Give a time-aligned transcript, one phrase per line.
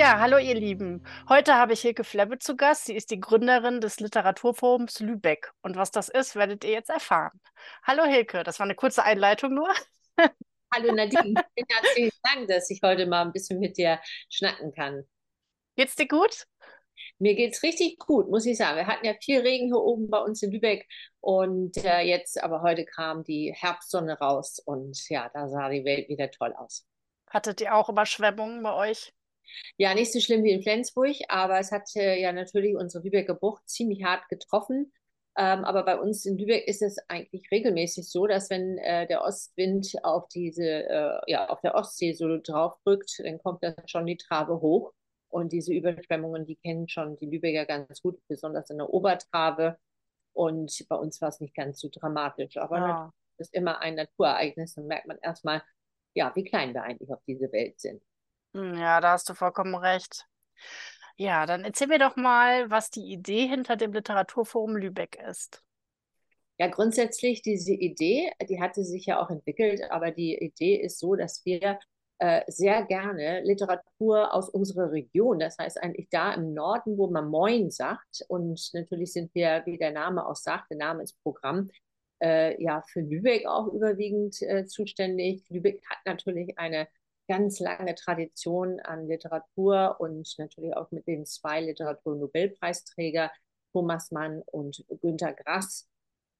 [0.00, 1.04] Ja, hallo ihr Lieben.
[1.28, 2.86] Heute habe ich Hilke Flebbe zu Gast.
[2.86, 5.52] Sie ist die Gründerin des Literaturforums Lübeck.
[5.60, 7.38] Und was das ist, werdet ihr jetzt erfahren.
[7.82, 9.68] Hallo Hilke, das war eine kurze Einleitung nur.
[10.72, 15.04] Hallo Nadine, vielen herzlichen Dank, dass ich heute mal ein bisschen mit dir schnacken kann.
[15.76, 16.46] Geht's dir gut?
[17.18, 18.78] Mir geht's richtig gut, muss ich sagen.
[18.78, 20.88] Wir hatten ja viel Regen hier oben bei uns in Lübeck
[21.20, 26.08] und äh, jetzt, aber heute kam die Herbstsonne raus und ja, da sah die Welt
[26.08, 26.86] wieder toll aus.
[27.28, 29.12] Hattet ihr auch Überschwemmungen bei euch?
[29.76, 33.34] Ja, nicht so schlimm wie in Flensburg, aber es hat äh, ja natürlich unsere Lübecker
[33.34, 34.92] Bucht ziemlich hart getroffen.
[35.36, 39.22] Ähm, aber bei uns in Lübeck ist es eigentlich regelmäßig so, dass wenn äh, der
[39.22, 44.16] Ostwind auf diese, äh, ja, auf der Ostsee so draufdrückt, dann kommt das schon die
[44.16, 44.92] Trave hoch.
[45.28, 49.78] Und diese Überschwemmungen, die kennen schon die Lübecker ganz gut, besonders in der Obertrave.
[50.32, 52.56] Und bei uns war es nicht ganz so dramatisch.
[52.56, 53.12] Aber ja.
[53.38, 54.74] das ist immer ein Naturereignis.
[54.74, 55.62] Dann merkt man erstmal,
[56.14, 58.02] ja, wie klein wir eigentlich auf dieser Welt sind.
[58.54, 60.26] Hm, ja, da hast du vollkommen recht.
[61.16, 65.62] Ja, dann erzähl mir doch mal, was die Idee hinter dem Literaturforum Lübeck ist.
[66.58, 71.16] Ja, grundsätzlich diese Idee, die hatte sich ja auch entwickelt, aber die Idee ist so,
[71.16, 71.78] dass wir
[72.18, 77.30] äh, sehr gerne Literatur aus unserer Region, das heißt eigentlich da im Norden, wo man
[77.30, 81.70] Moin sagt, und natürlich sind wir, wie der Name auch sagt, der Name ist Programm,
[82.22, 85.48] äh, ja, für Lübeck auch überwiegend äh, zuständig.
[85.48, 86.88] Lübeck hat natürlich eine
[87.30, 93.30] ganz lange Tradition an Literatur und natürlich auch mit den zwei Literatur-Nobelpreisträger
[93.72, 95.88] Thomas Mann und Günter Grass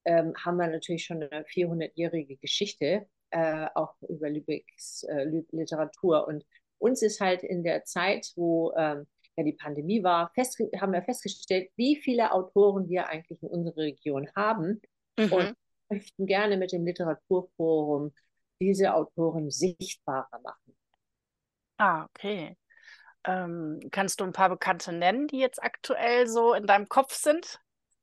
[0.05, 6.27] ähm, haben wir natürlich schon eine 400-jährige Geschichte äh, auch über Lübecks äh, Literatur.
[6.27, 6.44] Und
[6.78, 10.33] uns ist halt in der Zeit, wo ähm, ja die Pandemie war,
[10.80, 14.83] haben wir festgestellt, wie viele Autoren wir eigentlich in unserer Region haben
[15.16, 15.33] mhm.
[15.33, 15.55] und
[15.88, 18.12] möchten gerne mit dem Literaturforum
[18.61, 20.74] diese Autoren sichtbarer machen.
[21.80, 22.57] Ah, okay.
[23.24, 27.58] Ähm, kannst du ein paar Bekannte nennen, die jetzt aktuell so in deinem Kopf sind?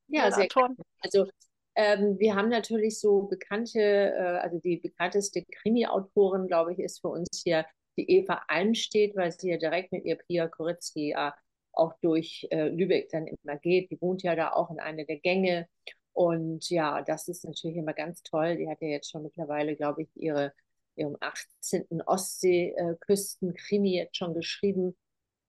[0.08, 0.76] Ja, sehr Autoren?
[0.76, 0.86] Gerne.
[1.02, 1.28] Also
[1.76, 7.10] ähm, wir haben natürlich so bekannte, äh, also die bekannteste Krimi-Autorin, glaube ich, ist für
[7.10, 7.66] uns hier
[7.98, 11.36] die Eva Almstedt, weil sie ja direkt mit ihr Pia Koretzki ja
[11.72, 13.92] auch durch äh, Lübeck dann immer geht.
[13.92, 15.68] Die wohnt ja da auch in einer der Gänge.
[16.14, 18.58] Und ja, das ist natürlich immer ganz toll.
[18.58, 20.54] Die hat ja jetzt schon mittlerweile, glaube ich, ihre
[20.98, 22.02] ihrem 18.
[22.06, 24.98] Ostseeküsten-Krimi jetzt schon geschrieben.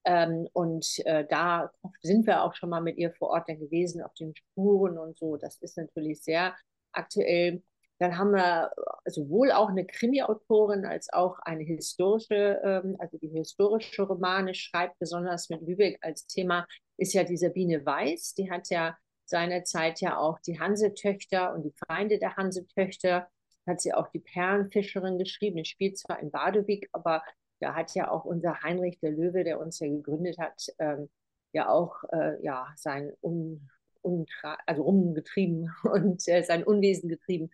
[0.05, 1.71] Ähm, und äh, da
[2.01, 5.19] sind wir auch schon mal mit ihr vor Ort dann gewesen, auf den Spuren und
[5.19, 5.37] so.
[5.37, 6.57] Das ist natürlich sehr
[6.93, 7.63] aktuell.
[7.99, 8.71] Dann haben wir
[9.07, 15.51] sowohl auch eine Krimi-Autorin als auch eine historische, ähm, also die historische Romane schreibt, besonders
[15.51, 16.67] mit Lübeck als Thema,
[16.97, 18.35] ist ja die Sabine Weiß.
[18.35, 23.29] Die hat ja seinerzeit ja auch die Hansetöchter und die Feinde der Hansetöchter
[23.69, 25.59] hat sie auch die Perlenfischerin geschrieben.
[25.59, 27.23] Es spielt zwar in Badewig, aber
[27.61, 31.09] da hat ja auch unser Heinrich der Löwe, der uns ja gegründet hat, ähm,
[31.53, 33.69] ja auch äh, ja, sein Un,
[34.03, 37.51] Untra also umgetrieben und äh, sein Unwesen getrieben.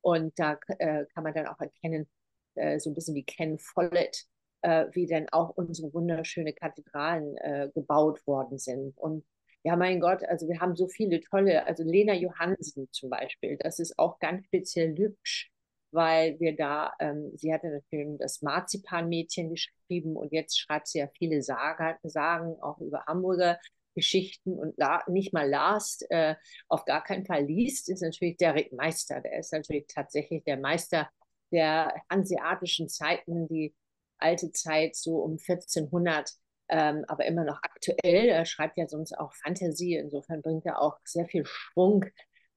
[0.00, 2.08] Und da äh, kann man dann auch erkennen,
[2.54, 4.26] äh, so ein bisschen wie Ken Follett,
[4.62, 8.96] äh, wie dann auch unsere wunderschöne Kathedralen äh, gebaut worden sind.
[8.98, 9.24] Und
[9.64, 13.78] ja, mein Gott, also wir haben so viele tolle, also Lena Johansen zum Beispiel, das
[13.78, 15.51] ist auch ganz speziell Lübsch
[15.92, 21.08] weil wir da, ähm, sie hatte natürlich das Marzipanmädchen geschrieben und jetzt schreibt sie ja
[21.18, 23.58] viele Saga, Sagen, auch über Hamburger
[23.94, 26.34] Geschichten und la nicht mal Last, äh,
[26.68, 29.20] auf gar keinen Fall liest, ist natürlich Derek Meister.
[29.20, 31.10] Der ist natürlich tatsächlich der Meister
[31.50, 33.74] der hanseatischen Zeiten, die
[34.18, 36.30] alte Zeit so um 1400,
[36.68, 38.28] ähm, aber immer noch aktuell.
[38.28, 42.06] Er schreibt ja sonst auch Fantasie, insofern bringt er auch sehr viel Schwung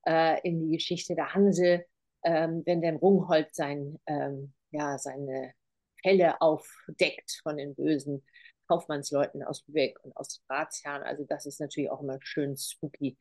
[0.07, 1.85] äh, in die Geschichte der Hanse
[2.25, 5.53] ähm, wenn der Rungholt sein, ähm, ja, seine
[6.01, 8.25] Fälle aufdeckt von den bösen
[8.67, 11.03] Kaufmannsleuten aus Lübeck und aus Ratsherren.
[11.03, 13.17] Also das ist natürlich auch immer schön spooky.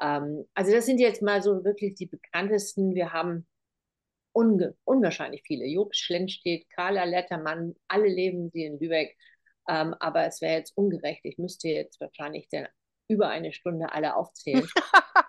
[0.00, 2.94] Ähm, also das sind jetzt mal so wirklich die bekanntesten.
[2.94, 3.46] Wir haben
[4.32, 5.66] unwahrscheinlich viele.
[5.66, 9.16] Job Schlenstedt, Carla Lettermann, alle leben sie in Lübeck.
[9.68, 11.20] Ähm, aber es wäre jetzt ungerecht.
[11.24, 12.68] Ich müsste jetzt wahrscheinlich dann
[13.08, 14.66] über eine Stunde alle aufzählen.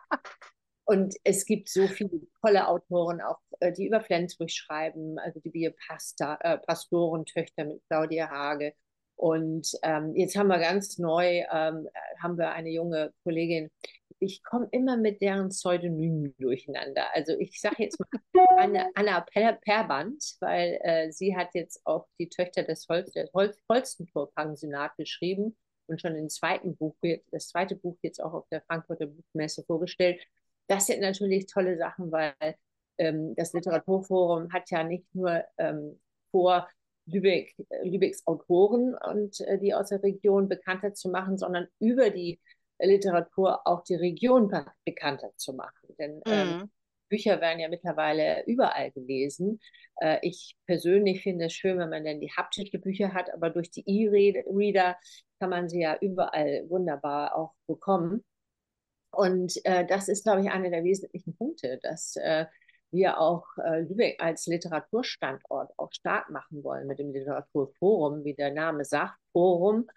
[0.90, 5.50] Und es gibt so viele tolle Autoren, auch äh, die über Flensburg schreiben, also die
[5.50, 8.74] Biopasta, äh, Pastorentöchter mit Claudia Hage.
[9.18, 11.90] Und ähm, jetzt haben wir ganz neu, ähm,
[12.24, 13.70] haben wir eine junge Kollegin.
[14.20, 17.14] Ich komme immer mit deren Pseudonymen durcheinander.
[17.14, 18.08] Also ich sage jetzt mal
[18.58, 23.30] Anna, Anna per Perband, weil äh, sie hat jetzt auch die Töchter des Holz, des
[23.34, 25.58] Holz, Holstentor-Pensionat geschrieben
[25.88, 26.96] und schon im zweiten Buch,
[27.32, 30.26] das zweite Buch jetzt auch auf der Frankfurter Buchmesse vorgestellt.
[30.68, 32.34] Das sind natürlich tolle Sachen, weil
[32.98, 36.00] ähm, das Literaturforum hat ja nicht nur ähm,
[36.32, 36.68] vor,
[37.08, 42.40] Lübeck, Lübecks Autoren und äh, die aus der Region bekannter zu machen, sondern über die
[42.80, 44.54] Literatur auch die Region
[44.86, 45.96] bekannter zu machen.
[45.98, 46.72] Denn ähm, mhm.
[47.10, 49.60] Bücher werden ja mittlerweile überall gelesen.
[50.02, 53.72] Äh, ich persönlich finde es schön, wenn man dann die haptische Bücher hat, aber durch
[53.72, 54.98] die E-Reader
[55.40, 58.24] kann man sie ja überall wunderbar auch bekommen.
[59.18, 62.46] Und äh, das ist, glaube ich, einer der wesentlichen Punkte, dass äh,
[62.92, 68.54] wir auch äh, Lübeck als Literaturstandort auch stark machen wollen mit dem Literaturforum, wie der
[68.54, 69.18] Name sagt.
[69.32, 69.90] Forum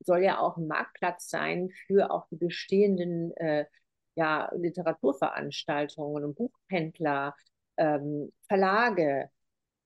[0.00, 3.66] soll ja auch ein Marktplatz sein für auch die bestehenden äh,
[4.14, 7.36] ja, Literaturveranstaltungen und Buchhändler,
[7.76, 9.28] ähm, Verlage,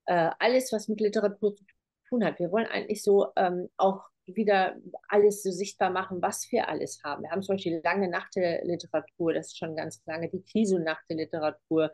[0.04, 1.64] äh, alles, was mit Literatur zu
[2.08, 2.38] tun hat.
[2.38, 4.76] Wir wollen eigentlich so ähm, auch wieder
[5.08, 7.22] alles so sichtbar machen, was wir alles haben.
[7.22, 10.42] Wir haben zum Beispiel die lange Nacht der Literatur, das ist schon ganz lange, die
[10.42, 11.92] Krisennacht der Literatur.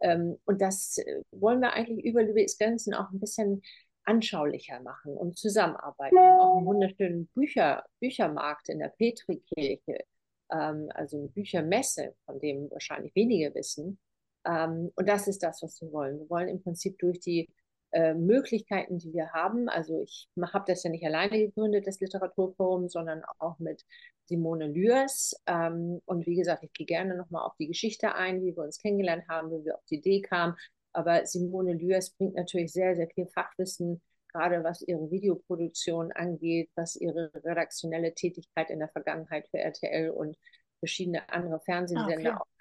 [0.00, 3.62] Ähm, und das äh, wollen wir eigentlich über Lübecks Grenzen auch ein bisschen
[4.04, 6.16] anschaulicher machen und zusammenarbeiten.
[6.16, 10.04] Wir haben auch einen wunderschönen Bücher, Büchermarkt in der Petrikirche,
[10.50, 13.98] ähm, also eine Büchermesse, von dem wahrscheinlich wenige wissen.
[14.46, 16.18] Ähm, und das ist das, was wir wollen.
[16.18, 17.48] Wir wollen im Prinzip durch die
[17.92, 19.68] äh, Möglichkeiten, die wir haben.
[19.68, 23.84] Also ich habe das ja nicht alleine gegründet, das Literaturforum, sondern auch mit
[24.26, 25.34] Simone Lührs.
[25.46, 28.78] Ähm, und wie gesagt, ich gehe gerne nochmal auf die Geschichte ein, wie wir uns
[28.78, 30.56] kennengelernt haben, wie wir auf die Idee kamen.
[30.92, 34.00] Aber Simone Lührs bringt natürlich sehr, sehr viel Fachwissen,
[34.32, 40.36] gerade was ihre Videoproduktion angeht, was ihre redaktionelle Tätigkeit in der Vergangenheit für RTL und
[40.78, 42.59] verschiedene andere Fernsehsender ah, okay.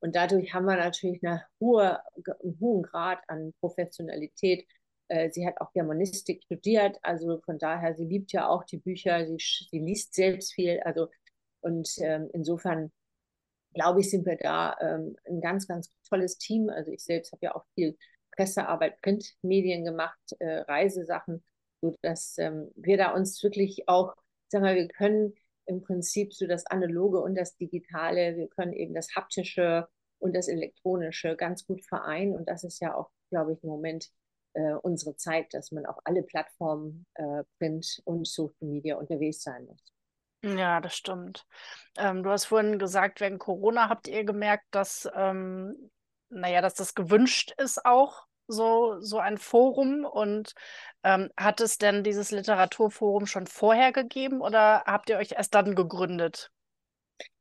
[0.00, 2.00] Und dadurch haben wir natürlich eine hohe,
[2.42, 4.66] einen hohen Grad an Professionalität.
[5.08, 9.26] Äh, sie hat auch Germanistik studiert, also von daher, sie liebt ja auch die Bücher,
[9.26, 10.80] sie, sie liest selbst viel.
[10.80, 11.08] Also,
[11.60, 12.90] und ähm, insofern
[13.74, 16.70] glaube ich, sind wir da ähm, ein ganz, ganz tolles Team.
[16.70, 17.96] Also ich selbst habe ja auch viel
[18.32, 21.44] Pressearbeit, Printmedien gemacht, äh, Reisesachen,
[21.80, 24.14] sodass ähm, wir da uns wirklich auch,
[24.48, 25.34] sagen wir, wir können
[25.70, 28.36] im Prinzip so das Analoge und das Digitale.
[28.36, 29.88] Wir können eben das Haptische
[30.18, 32.34] und das Elektronische ganz gut vereinen.
[32.34, 34.10] Und das ist ja auch, glaube ich, im Moment
[34.54, 39.64] äh, unsere Zeit, dass man auf alle Plattformen, äh, Print und Social Media unterwegs sein
[39.66, 39.92] muss.
[40.42, 41.46] Ja, das stimmt.
[41.98, 45.90] Ähm, du hast vorhin gesagt, während Corona habt ihr gemerkt, dass, ähm,
[46.30, 50.04] naja, dass das gewünscht ist auch, so, so ein Forum.
[50.04, 50.54] Und
[51.02, 55.74] ähm, hat es denn dieses Literaturforum schon vorher gegeben oder habt ihr euch erst dann
[55.74, 56.50] gegründet?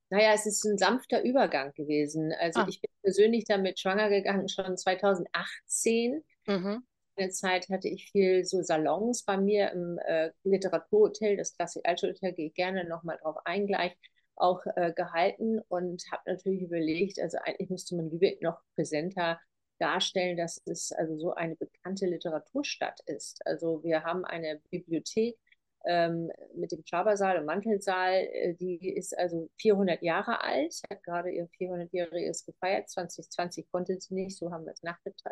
[0.09, 2.33] Naja, es ist ein sanfter Übergang gewesen.
[2.39, 2.65] Also ah.
[2.67, 6.23] ich bin persönlich damit schwanger gegangen schon 2018.
[6.47, 6.83] Mhm.
[7.15, 11.87] In der Zeit hatte ich viel so Salons bei mir im äh, Literaturhotel, das Klassik
[11.87, 13.95] Althotel, gehe ich gerne nochmal drauf ein gleich,
[14.39, 19.39] auch äh, gehalten und habe natürlich überlegt, also eigentlich müsste man Lübeck noch präsenter
[19.79, 23.45] darstellen, dass es also so eine bekannte Literaturstadt ist.
[23.45, 25.37] Also wir haben eine Bibliothek
[25.85, 31.31] ähm, mit dem Schabersaal und Mantelsaal, äh, die ist also 400 Jahre alt, hat gerade
[31.31, 32.89] ihr 400-jähriges gefeiert.
[32.89, 34.83] 2020 konnte sie nicht, so haben wir es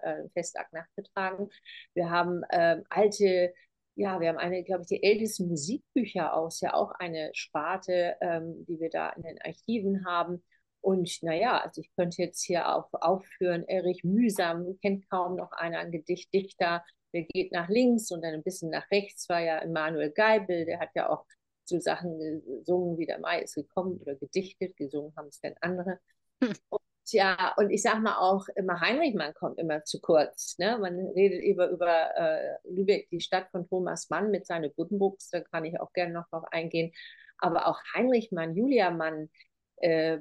[0.01, 1.49] äh, Festakt nachgetragen.
[1.93, 3.53] Wir haben ähm, alte
[3.99, 8.63] ja, wir haben eine, glaube ich, die ältesten Musikbücher aus, ja auch eine Sparte, ähm,
[8.67, 10.43] die wir da in den Archiven haben.
[10.81, 15.79] Und naja, also ich könnte jetzt hier auch aufführen, Erich Mühsam, kennt kaum noch einer,
[15.79, 20.11] ein Gedichtdichter, der geht nach links und dann ein bisschen nach rechts, war ja Emanuel
[20.11, 21.25] Geibel, der hat ja auch
[21.65, 25.99] so Sachen gesungen wie der Mai ist gekommen oder gedichtet, gesungen haben es dann andere.
[26.41, 26.53] Hm.
[26.69, 26.81] Und
[27.11, 30.57] ja, und ich sag mal auch immer, Heinrichmann kommt immer zu kurz.
[30.57, 30.77] Ne?
[30.77, 35.41] Man redet über, über äh, Lübeck, die Stadt von Thomas Mann mit seinen Buddenbrooks, da
[35.41, 36.91] kann ich auch gerne noch drauf eingehen.
[37.39, 39.29] Aber auch Heinrich Mann, Julia Mann,
[39.77, 40.19] äh,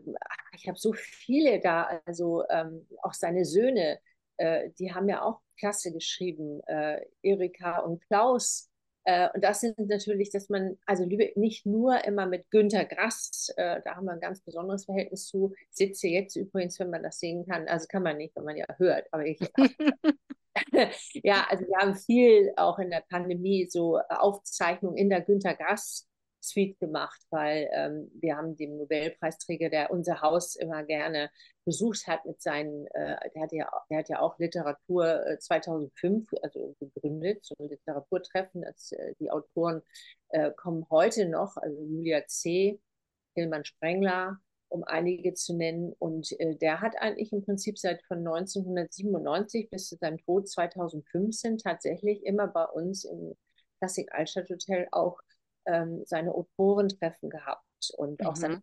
[0.54, 3.98] ich habe so viele da, also ähm, auch seine Söhne,
[4.36, 8.70] äh, die haben ja auch klasse geschrieben, äh, Erika und Klaus.
[9.04, 13.52] Äh, und das sind natürlich, dass man, also Lübeck nicht nur immer mit Günter Grass,
[13.56, 17.20] äh, da haben wir ein ganz besonderes Verhältnis zu, sitze jetzt übrigens, wenn man das
[17.20, 19.38] sehen kann, also kann man nicht, wenn man ja hört, aber ich.
[21.22, 26.06] ja, also wir haben viel auch in der Pandemie so Aufzeichnungen in der Günter Grass
[26.46, 31.30] Suite gemacht, weil ähm, wir haben den Nobelpreisträger, der unser Haus immer gerne
[31.64, 36.28] besucht hat mit seinen, äh, der, hat ja, der hat ja auch Literatur äh, 2005
[36.42, 38.62] also gegründet, so ein Literaturtreffen.
[38.62, 39.82] Das, äh, die Autoren
[40.28, 42.80] äh, kommen heute noch, also Julia C.,
[43.34, 44.38] Hilmann Sprengler,
[44.68, 45.92] um einige zu nennen.
[45.98, 51.58] Und äh, der hat eigentlich im Prinzip seit von 1997 bis zu seinem Tod 2015
[51.58, 53.34] tatsächlich immer bei uns im
[53.78, 55.20] Klassik Altstadt Hotel auch
[55.66, 58.40] ähm, seine Autorentreffen gehabt und auch mhm.
[58.40, 58.62] seine.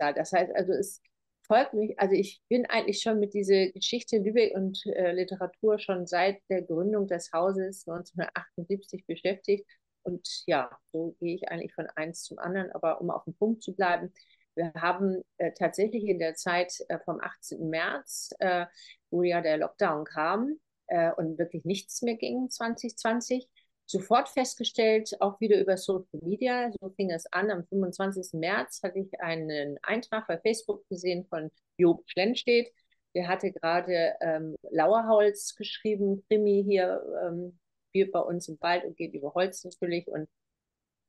[0.00, 1.00] Ja, das heißt also, es
[1.46, 6.06] folgt mich, also ich bin eigentlich schon mit dieser Geschichte Lübeck und äh, Literatur schon
[6.06, 9.66] seit der Gründung des Hauses 1978 beschäftigt.
[10.02, 12.70] Und ja, so gehe ich eigentlich von eins zum anderen.
[12.72, 14.12] Aber um auf den Punkt zu bleiben,
[14.54, 17.68] wir haben äh, tatsächlich in der Zeit äh, vom 18.
[17.68, 18.66] März, äh,
[19.10, 23.48] wo ja der Lockdown kam äh, und wirklich nichts mehr ging 2020,
[23.86, 28.38] sofort festgestellt, auch wieder über Social Media, so fing es an, am 25.
[28.40, 32.72] März hatte ich einen Eintrag bei Facebook gesehen von Job Schlenstedt,
[33.14, 37.58] der hatte gerade ähm, Lauerholz geschrieben, Krimi hier, ähm,
[37.92, 40.28] hier bei uns im Wald und geht über Holz natürlich und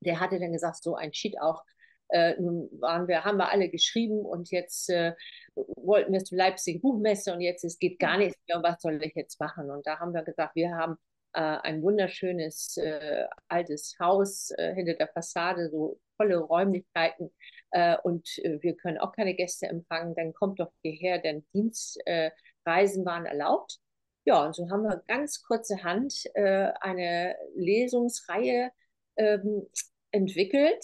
[0.02, 1.64] der hatte dann gesagt, so ein Cheat auch,
[2.10, 5.14] äh, nun waren wir, haben wir alle geschrieben und jetzt äh,
[5.56, 8.58] wollten wir zur Leipzig Buchmesse und jetzt es geht gar nichts mehr.
[8.58, 9.72] Und was soll ich jetzt machen?
[9.72, 10.98] Und da haben wir gesagt, wir haben
[11.40, 17.32] ein wunderschönes äh, altes Haus äh, hinter der Fassade, so tolle Räumlichkeiten
[17.72, 23.06] äh, und äh, wir können auch keine Gäste empfangen, dann kommt doch hierher, denn Dienstreisen
[23.06, 23.80] waren erlaubt.
[24.26, 28.72] Ja, und so haben wir ganz kurzerhand eine Lesungsreihe
[29.18, 29.68] ähm,
[30.12, 30.84] entwickelt,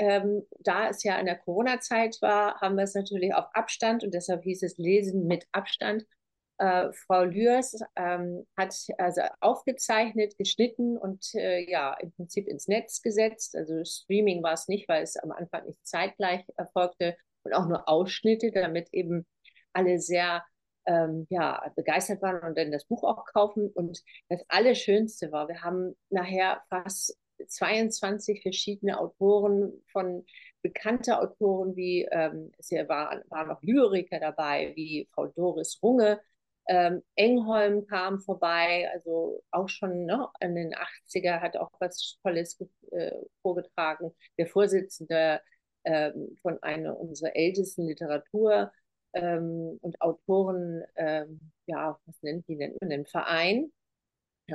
[0.00, 4.14] ähm, da es ja in der Corona-Zeit war, haben wir es natürlich auf Abstand und
[4.14, 6.06] deshalb hieß es Lesen mit Abstand.
[6.60, 13.00] Äh, Frau Lührs ähm, hat also aufgezeichnet, geschnitten und äh, ja, im Prinzip ins Netz
[13.00, 13.56] gesetzt.
[13.56, 17.88] Also Streaming war es nicht, weil es am Anfang nicht zeitgleich erfolgte und auch nur
[17.88, 19.26] Ausschnitte, damit eben
[19.72, 20.44] alle sehr
[20.84, 23.70] ähm, ja, begeistert waren und dann das Buch auch kaufen.
[23.70, 30.26] Und das Allerschönste war, wir haben nachher fast 22 verschiedene Autoren von
[30.60, 36.20] bekannter Autoren wie, ähm, es waren, waren auch Lyriker dabei, wie Frau Doris Runge,
[36.70, 42.60] ähm, Engholm kam vorbei, also auch schon ne, in den 80er hat auch was Tolles
[42.92, 43.10] äh,
[43.42, 44.14] vorgetragen.
[44.38, 45.40] Der Vorsitzende
[45.84, 48.70] ähm, von einer unserer ältesten Literatur-
[49.14, 53.72] ähm, und Autoren, ähm, ja, was nennt, wie nennt man den Verein?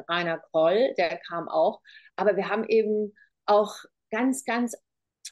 [0.07, 1.81] Rainer Kroll, der kam auch.
[2.15, 3.13] Aber wir haben eben
[3.45, 3.75] auch
[4.09, 4.77] ganz, ganz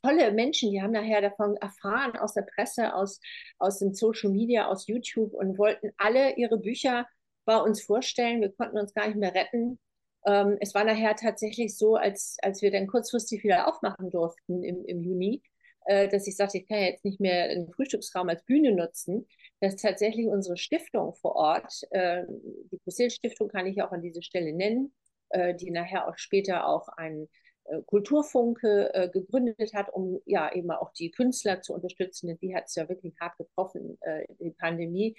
[0.02, 3.20] tolle Menschen, die haben nachher davon erfahren aus der Presse, aus,
[3.60, 7.08] aus dem Social Media, aus YouTube und wollten alle ihre Bücher
[7.46, 8.42] bei uns vorstellen.
[8.42, 9.80] Wir konnten uns gar nicht mehr retten.
[10.26, 14.86] Ähm, es war nachher tatsächlich so, als, als wir dann kurzfristig wieder aufmachen durften im,
[14.86, 15.42] im Juni,
[15.86, 19.28] äh, dass ich sagte, ich kann ja jetzt nicht mehr den Frühstücksraum als Bühne nutzen,
[19.60, 22.24] dass tatsächlich unsere Stiftung vor Ort, äh,
[22.72, 24.94] die Brüssel-Stiftung kann ich auch an dieser Stelle nennen,
[25.30, 27.43] äh, die nachher auch später auch ein äh,
[27.86, 32.66] Kulturfunke äh, gegründet hat, um ja eben auch die Künstler zu unterstützen, denn die hat
[32.68, 35.16] es ja wirklich hart getroffen, äh, die Pandemie,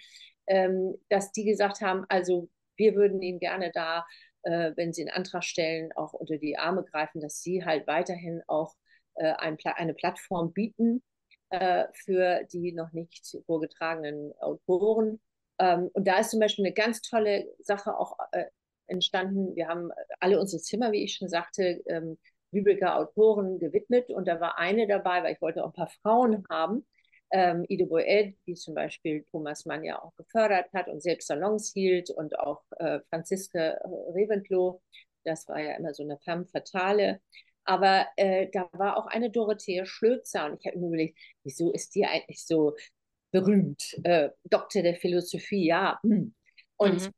[0.46, 4.04] ähm, dass die gesagt haben, also wir würden ihnen gerne da,
[4.42, 8.42] äh, wenn sie einen Antrag stellen, auch unter die Arme greifen, dass sie halt weiterhin
[8.46, 8.74] auch
[9.14, 11.02] äh, ein, eine Plattform bieten
[11.50, 15.20] äh, für die noch nicht vorgetragenen Autoren.
[15.58, 18.16] Ähm, und da ist zum Beispiel eine ganz tolle Sache auch
[18.86, 19.54] entstanden.
[19.56, 22.18] Wir haben alle unsere Zimmer, wie ich schon sagte, ähm,
[22.54, 26.44] Lübecker Autoren gewidmet und da war eine dabei, weil ich wollte auch ein paar Frauen
[26.48, 26.86] haben.
[27.30, 31.72] Ähm, Ide Boed, die zum Beispiel Thomas Mann ja auch gefördert hat und selbst Salons
[31.72, 33.78] hielt und auch äh, Franziska
[34.14, 34.80] Reventlow,
[35.24, 37.20] das war ja immer so eine femme fatale.
[37.64, 41.94] Aber äh, da war auch eine Dorothea Schlözer und ich habe mir überlegt, wieso ist
[41.94, 42.76] die eigentlich so
[43.30, 43.98] berühmt?
[44.04, 45.98] Äh, Doktor der Philosophie, ja.
[46.02, 46.34] Hm.
[46.76, 47.12] Und mhm.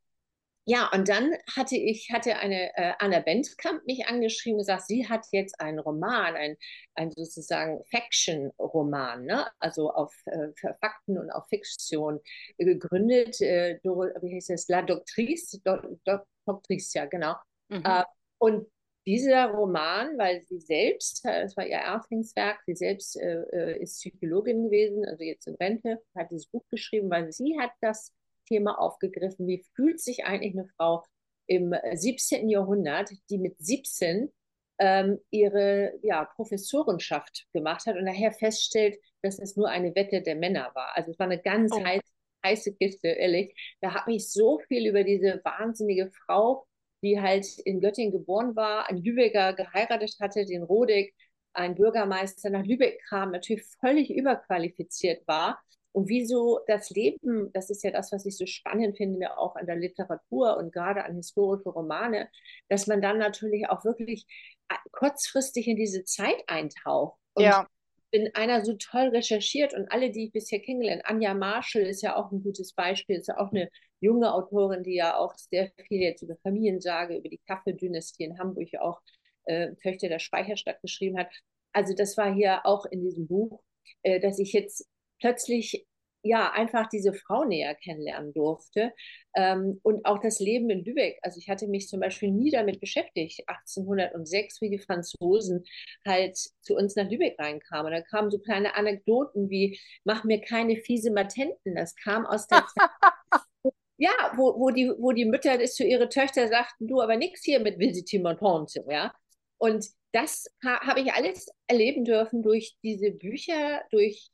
[0.69, 5.07] Ja, und dann hatte ich, hatte eine äh, Anna Bentkamp mich angeschrieben und gesagt, sie
[5.07, 6.57] hat jetzt einen Roman, ein,
[6.93, 9.47] ein sozusagen Faction-Roman, ne?
[9.59, 10.49] also auf äh,
[10.81, 12.19] Fakten und auf Fiktion
[12.57, 13.39] gegründet.
[13.39, 14.67] Äh, wie heißt es?
[14.67, 17.35] La Doctrice, Do, Do, Doctrice, ja, genau.
[17.69, 17.83] Mhm.
[17.85, 18.03] Äh,
[18.37, 18.67] und
[19.05, 23.99] dieser Roman, weil sie selbst, äh, das war ihr Erstlingswerk, sie selbst äh, äh, ist
[23.99, 28.11] Psychologin gewesen, also jetzt in Rente, hat dieses Buch geschrieben, weil sie hat das
[28.47, 29.47] Thema aufgegriffen.
[29.47, 31.03] Wie fühlt sich eigentlich eine Frau
[31.47, 32.49] im 17.
[32.49, 34.31] Jahrhundert, die mit 17
[34.79, 40.35] ähm, ihre ja, Professorenschaft gemacht hat und nachher feststellt, dass es nur eine Wette der
[40.35, 40.95] Männer war.
[40.95, 41.83] Also es war eine ganz oh.
[41.83, 42.03] heiße,
[42.45, 43.55] heiße Kiste, ehrlich.
[43.81, 46.67] Da habe ich so viel über diese wahnsinnige Frau,
[47.01, 51.15] die halt in Göttingen geboren war, ein Lübecker geheiratet hatte, den Rodig,
[51.53, 55.59] ein Bürgermeister nach Lübeck kam, natürlich völlig überqualifiziert war
[55.91, 59.65] und wieso das Leben, das ist ja das, was ich so spannend finde, auch an
[59.65, 62.29] der Literatur und gerade an historische Romane,
[62.69, 64.25] dass man dann natürlich auch wirklich
[64.69, 67.17] äh, kurzfristig in diese Zeit eintaucht.
[67.33, 67.67] Und ja.
[68.11, 72.15] bin einer so toll recherchiert und alle, die ich bisher kennengelernt, Anja Marshall ist ja
[72.15, 76.01] auch ein gutes Beispiel, ist ja auch eine junge Autorin, die ja auch sehr viel
[76.01, 79.01] jetzt über Familiensage, über die Kaffeedynastie in Hamburg auch
[79.45, 81.29] äh, Töchter der Speicherstadt geschrieben hat.
[81.73, 83.61] Also das war hier auch in diesem Buch,
[84.03, 84.87] äh, dass ich jetzt
[85.19, 85.87] plötzlich
[86.23, 88.93] ja, einfach diese Frau näher kennenlernen durfte.
[89.35, 91.19] Ähm, und auch das Leben in Lübeck.
[91.21, 95.63] Also ich hatte mich zum Beispiel nie damit beschäftigt, 1806, wie die Franzosen
[96.05, 97.91] halt zu uns nach Lübeck reinkamen.
[97.91, 101.75] Da kamen so kleine Anekdoten wie, mach mir keine fiese Matenten.
[101.75, 102.89] Das kam aus der Zeit.
[103.99, 107.43] Ja, wo, wo, die, wo die Mütter das zu ihren Töchtern sagten, du, aber nichts
[107.43, 109.11] hier mit Visite Montante, ja.
[109.57, 114.29] Und das ha habe ich alles erleben dürfen durch diese Bücher, durch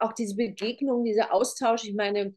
[0.00, 1.84] auch diese Begegnung, dieser Austausch.
[1.84, 2.34] Ich meine,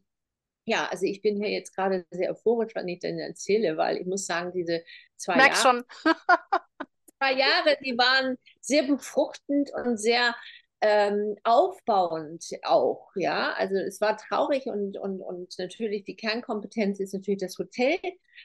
[0.66, 4.06] ja, also ich bin hier jetzt gerade sehr euphorisch, wenn ich das erzähle, weil ich
[4.06, 4.82] muss sagen, diese
[5.16, 5.84] zwei Merk Jahre, schon.
[7.18, 10.34] zwei Jahre, die waren sehr befruchtend und sehr
[10.80, 13.54] ähm, aufbauend auch, ja.
[13.54, 17.98] Also es war traurig und, und, und natürlich die Kernkompetenz ist natürlich das Hotel,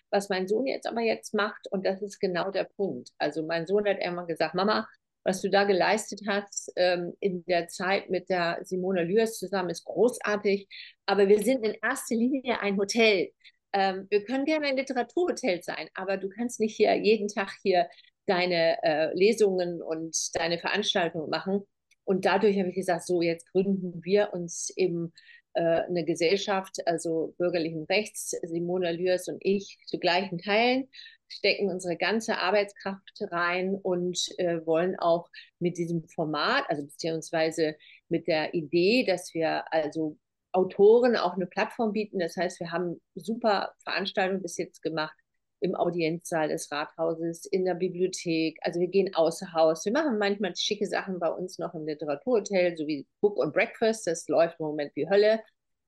[0.10, 3.10] was mein Sohn jetzt aber jetzt macht und das ist genau der Punkt.
[3.18, 4.88] Also mein Sohn hat immer gesagt, Mama,
[5.30, 9.86] was du da geleistet hast ähm, in der Zeit mit der Simone Lührs zusammen, ist
[9.86, 10.68] großartig.
[11.06, 13.30] Aber wir sind in erster Linie ein Hotel.
[13.72, 17.88] Ähm, wir können gerne ein Literaturhotel sein, aber du kannst nicht hier jeden Tag hier
[18.26, 21.62] deine äh, Lesungen und deine Veranstaltungen machen.
[22.06, 25.14] Und dadurch habe ich gesagt, so jetzt gründen wir uns eben
[25.54, 30.90] äh, eine Gesellschaft, also bürgerlichen Rechts, Simone Lührs und ich zu gleichen Teilen
[31.30, 37.76] stecken unsere ganze Arbeitskraft rein und äh, wollen auch mit diesem Format, also beziehungsweise
[38.10, 40.18] mit der Idee, dass wir also
[40.52, 42.20] Autoren auch eine Plattform bieten.
[42.20, 45.16] Das heißt, wir haben super Veranstaltungen bis jetzt gemacht
[45.62, 48.58] im Audienzsaal des Rathauses, in der Bibliothek.
[48.62, 49.86] Also wir gehen außer Haus.
[49.86, 54.08] Wir machen manchmal schicke Sachen bei uns noch im Literaturhotel, so wie Book und Breakfast.
[54.08, 55.42] Das läuft im Moment wie Hölle.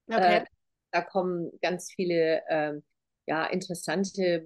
[0.08, 0.40] Okay.
[0.40, 0.46] Äh,
[0.92, 2.74] da kommen ganz viele äh,
[3.28, 4.46] ja, interessante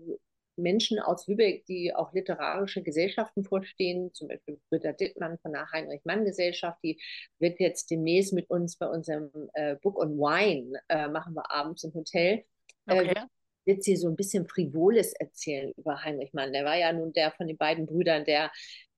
[0.57, 6.79] Menschen aus Lübeck, die auch literarische Gesellschaften vorstehen, zum Beispiel Britta Dittmann von der Heinrich-Mann-Gesellschaft,
[6.83, 6.99] die
[7.39, 11.83] wird jetzt demnächst mit uns bei unserem äh, Book on Wine, äh, machen wir abends
[11.83, 12.43] im Hotel,
[12.87, 13.13] äh, okay.
[13.15, 13.25] äh,
[13.65, 16.53] wird sie so ein bisschen Frivoles erzählen über Heinrich Mann.
[16.53, 18.51] Der war ja nun der von den beiden Brüdern, der,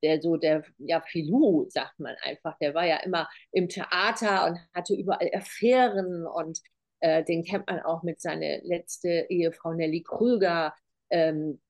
[0.03, 4.59] der so, der, ja, Filou, sagt man einfach, der war ja immer im Theater und
[4.73, 6.59] hatte überall Affären und
[6.99, 10.73] äh, den kennt man auch mit seiner letzte Ehefrau Nelly Krüger,
[11.09, 11.61] ähm,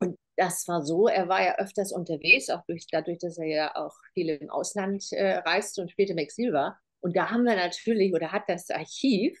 [0.00, 3.76] und das war so, er war ja öfters unterwegs, auch durch, dadurch, dass er ja
[3.76, 6.78] auch viel im Ausland äh, reiste und später im Exil war.
[7.00, 9.38] Und da haben wir natürlich, oder hat das Archiv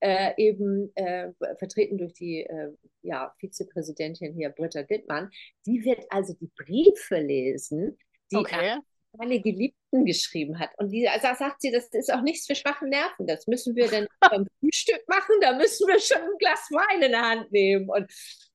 [0.00, 5.30] äh, eben äh, vertreten durch die äh, ja, Vizepräsidentin hier, Britta Dittmann,
[5.66, 7.98] die wird also die Briefe lesen,
[8.30, 8.78] die okay.
[9.16, 10.70] Meine Geliebten geschrieben hat.
[10.76, 13.26] Und die, also sagt sie, das ist auch nichts für schwache Nerven.
[13.26, 17.12] Das müssen wir dann beim Frühstück machen, da müssen wir schon ein Glas Wein in
[17.12, 17.88] der Hand nehmen.
[17.88, 18.10] Und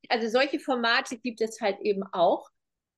[0.09, 2.49] also solche Formate gibt es halt eben auch.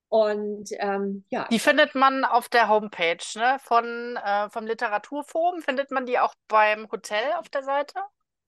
[0.10, 1.48] Und ähm, ja.
[1.50, 3.58] Die findet man auf der Homepage ne?
[3.60, 5.62] Von, äh, vom Literaturforum.
[5.62, 8.00] Findet man die auch beim Hotel auf der Seite?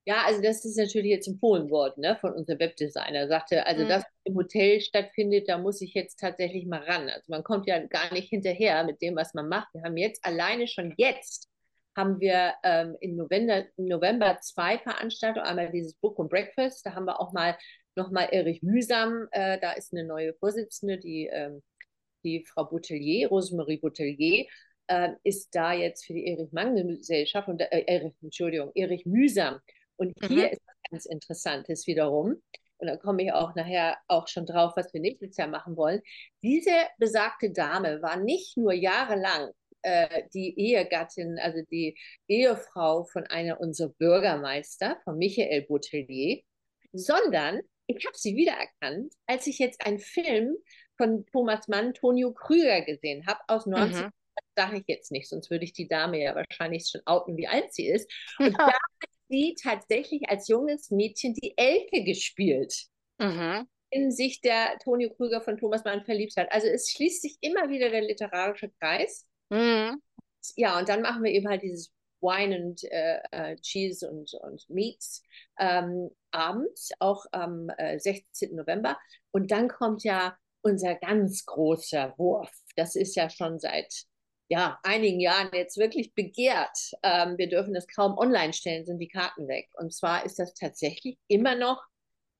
[0.08, 3.20] Ja, also das ist natürlich jetzt empfohlen worden ne, von unserem Webdesigner.
[3.20, 3.90] Er sagte, also mhm.
[3.90, 7.10] das im Hotel stattfindet, da muss ich jetzt tatsächlich mal ran.
[7.10, 9.68] Also man kommt ja gar nicht hinterher mit dem, was man macht.
[9.74, 11.50] Wir haben jetzt alleine schon jetzt
[11.98, 15.46] haben wir ähm, im November, November zwei Veranstaltungen.
[15.46, 17.58] Einmal dieses Book and Breakfast, da haben wir auch mal
[17.96, 21.62] nochmal Erich Mühsam, äh, da ist eine neue Vorsitzende, die, ähm,
[22.24, 24.46] die Frau Boutelier, Rosemarie Boutelier,
[24.88, 29.60] äh, ist da jetzt für die Erich Mann Gesellschaft und äh, Erich, Entschuldigung, Erich Mühsam.
[29.98, 30.54] Und hier mhm.
[30.54, 32.42] ist was ganz Interessantes wiederum.
[32.78, 36.02] Und da komme ich auch nachher auch schon drauf, was wir nächstes Jahr machen wollen.
[36.44, 43.60] Diese besagte Dame war nicht nur jahrelang äh, die Ehegattin, also die Ehefrau von einer
[43.60, 46.42] unserer Bürgermeister, von Michael Boutelier,
[46.94, 50.56] sondern ich habe sie wiedererkannt, als ich jetzt einen Film
[50.98, 54.06] von Thomas Mann, Tonio Krüger gesehen habe, aus 19.
[54.06, 54.12] Mhm.
[54.56, 57.74] sage ich jetzt nicht, sonst würde ich die Dame ja wahrscheinlich schon outen, wie alt
[57.74, 58.12] sie ist.
[58.40, 58.72] Und da
[59.30, 62.88] sie tatsächlich als junges Mädchen die Elke gespielt.
[63.20, 63.68] Mhm.
[63.90, 66.52] In sich der Tonio Krüger von Thomas Mann verliebt hat.
[66.52, 69.26] Also es schließt sich immer wieder der literarische Kreis.
[69.50, 70.02] Mhm.
[70.56, 74.70] Ja, und dann machen wir eben halt dieses Wine und äh, äh, Cheese und, und
[74.70, 75.24] Meats
[75.60, 78.56] ähm, abends, auch am äh, 16.
[78.56, 78.98] November.
[79.32, 82.52] Und dann kommt ja unser ganz großer Wurf.
[82.76, 84.06] Das ist ja schon seit
[84.50, 86.94] ja, einigen Jahren jetzt wirklich begehrt.
[87.04, 89.70] Ähm, wir dürfen das kaum online stellen, sind die Karten weg.
[89.74, 91.84] Und zwar ist das tatsächlich immer noch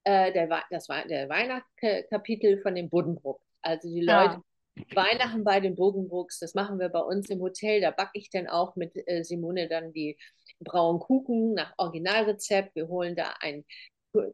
[0.08, 3.42] äh, der, das war der Weihnachtskapitel von dem Buddenbrook.
[3.62, 4.42] Also die Leute
[4.76, 4.96] ja.
[4.96, 7.82] Weihnachten bei den Bogenbrooks, das machen wir bei uns im Hotel.
[7.82, 10.18] Da backe ich dann auch mit äh, Simone dann die
[10.62, 12.76] braunen Kuchen nach Originalrezept.
[12.76, 13.66] Wir holen da einen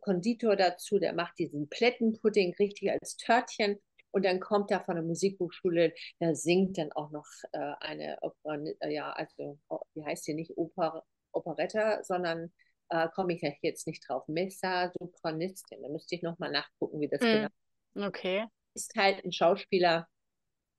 [0.02, 3.80] Konditor dazu, der macht diesen Plättenpudding richtig als Törtchen.
[4.14, 8.58] Und dann kommt da von der Musikhochschule, da singt dann auch noch äh, eine Opera,
[8.82, 9.60] äh, ja, also,
[9.96, 12.54] wie heißt die nicht, Oper, Operetta, sondern
[12.90, 14.28] äh, komme ich jetzt nicht drauf.
[14.28, 15.82] Mezza-Sopranistin.
[15.82, 17.50] Da müsste ich nochmal nachgucken, wie das Mhm.
[17.96, 18.46] genau Okay.
[18.76, 18.96] ist.
[18.96, 20.08] halt ein Schauspieler,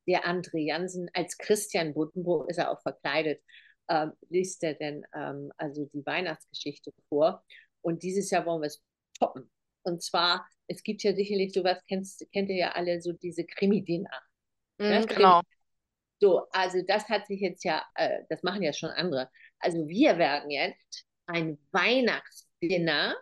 [0.06, 3.42] der André Jansen, als Christian Buddenbrook ist er auch verkleidet,
[3.88, 7.44] ähm, liest er denn ähm, also die Weihnachtsgeschichte vor.
[7.82, 8.82] Und dieses Jahr wollen wir es
[9.18, 9.50] toppen.
[9.82, 14.10] Und zwar, es gibt ja sicherlich sowas, kennst, kennt ihr ja alle, so diese Krimi-Dinner.
[14.78, 15.42] Ja, Mhm, genau.
[16.20, 19.30] So, also das hat sich jetzt ja, äh, das machen ja schon andere.
[19.58, 23.16] Also wir werden jetzt ein Weihnachtsdinner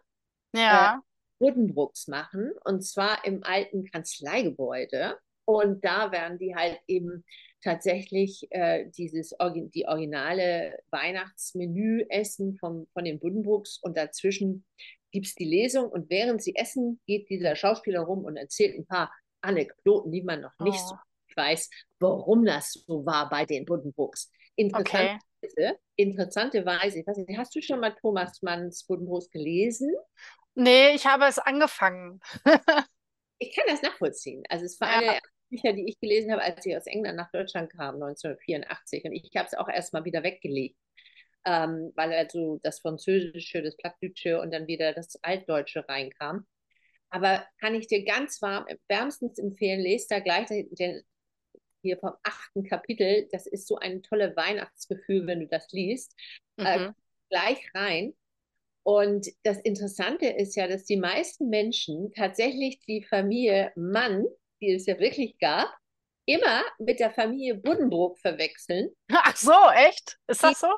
[0.54, 1.02] Ja.
[1.38, 5.18] Buddenbrooks machen und zwar im alten Kanzleigebäude.
[5.44, 7.24] Und da werden die halt eben
[7.64, 9.34] tatsächlich äh, dieses
[9.74, 14.64] die originale Weihnachtsmenü essen vom, von den Buddenbrooks und dazwischen
[15.12, 18.86] gibt es die Lesung und während sie essen, geht dieser Schauspieler rum und erzählt ein
[18.86, 20.88] paar Anekdoten, die man noch nicht Oh.
[20.88, 20.96] so
[21.36, 21.70] weiß,
[22.00, 24.30] warum das so war bei den Buddenbrooks.
[24.72, 25.18] Okay.
[25.42, 29.94] Interessanterweise, interessanterweise, ich weiß nicht, hast du schon mal Thomas Manns Buddenbrooks gelesen?
[30.54, 32.20] Nee, ich habe es angefangen.
[33.38, 34.44] Ich kann das nachvollziehen.
[34.48, 35.12] Also es war Ja.
[35.12, 35.20] eine
[35.50, 39.04] Bücher, die ich gelesen habe, als ich aus England nach Deutschland kam, 1984.
[39.04, 40.76] Und ich habe es auch erstmal wieder weggelegt,
[41.44, 46.46] ähm, weil also das Französische, das Plattdeutsche und dann wieder das Altdeutsche reinkam.
[47.10, 51.02] Aber kann ich dir ganz warm, wärmstens empfehlen, lest da gleich den,
[51.82, 53.28] hier vom achten Kapitel.
[53.32, 56.14] Das ist so ein tolles Weihnachtsgefühl, wenn du das liest.
[56.58, 56.94] Äh, Mhm.
[57.30, 58.14] gleich rein.
[58.84, 64.24] Und das Interessante ist ja, dass die meisten Menschen tatsächlich die Familie Mann,
[64.60, 65.72] die es ja wirklich gab,
[66.26, 68.90] immer mit der Familie Buddenbrook verwechseln.
[69.12, 70.18] Ach so, echt?
[70.26, 70.68] Ist das so?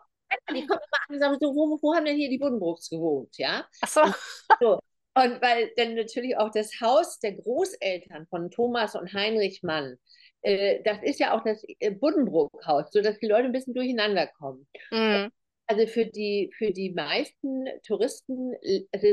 [0.50, 3.36] Die kommen immer an und sagen so, wo, wo haben denn hier die Buddenbrooks gewohnt,
[3.38, 3.66] ja?
[3.80, 4.78] Ach so.
[5.16, 9.96] Und weil dann natürlich auch das Haus der Großeltern von Thomas und Heinrich Mann,
[10.42, 14.66] äh, das ist ja auch das äh, Buddenbrook-Haus, sodass die Leute ein bisschen durcheinander kommen.
[14.90, 15.30] Mhm.
[15.66, 18.54] Also für die, für die meisten Touristen
[18.92, 19.06] also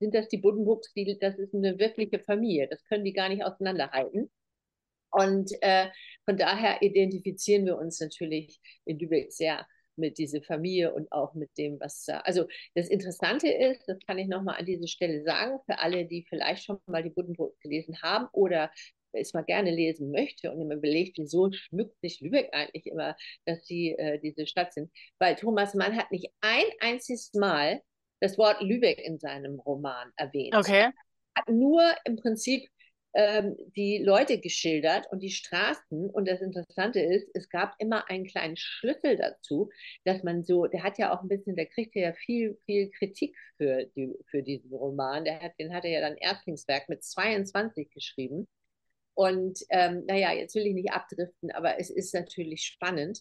[0.00, 2.66] sind das die Buddenbrooks, die, das ist eine wirkliche Familie.
[2.68, 4.30] Das können die gar nicht auseinanderhalten.
[5.10, 5.90] Und äh,
[6.24, 9.64] von daher identifizieren wir uns natürlich in Lübeck sehr
[9.96, 12.20] mit dieser Familie und auch mit dem, was da.
[12.20, 16.24] Also das Interessante ist, das kann ich nochmal an dieser Stelle sagen, für alle, die
[16.28, 18.70] vielleicht schon mal die Buddenbrooks gelesen haben oder
[19.12, 23.64] es mal gerne lesen möchte und immer belegt, wieso schmückt sich Lübeck eigentlich immer, dass
[23.66, 24.90] sie äh, diese Stadt sind.
[25.18, 27.80] Weil Thomas Mann hat nicht ein einziges Mal
[28.20, 30.54] das Wort Lübeck in seinem Roman erwähnt.
[30.54, 30.90] Okay.
[31.36, 32.68] Hat nur im Prinzip
[33.14, 36.10] ähm, die Leute geschildert und die Straßen.
[36.10, 39.70] Und das Interessante ist, es gab immer einen kleinen Schlüssel dazu,
[40.04, 43.36] dass man so, der hat ja auch ein bisschen, der kriegte ja viel, viel Kritik
[43.56, 45.24] für, die, für diesen Roman.
[45.24, 48.48] Der hat, den hat er ja dann Erstlingswerk mit 22 geschrieben.
[49.14, 53.20] Und ähm, naja, jetzt will ich nicht abdriften, aber es ist natürlich spannend.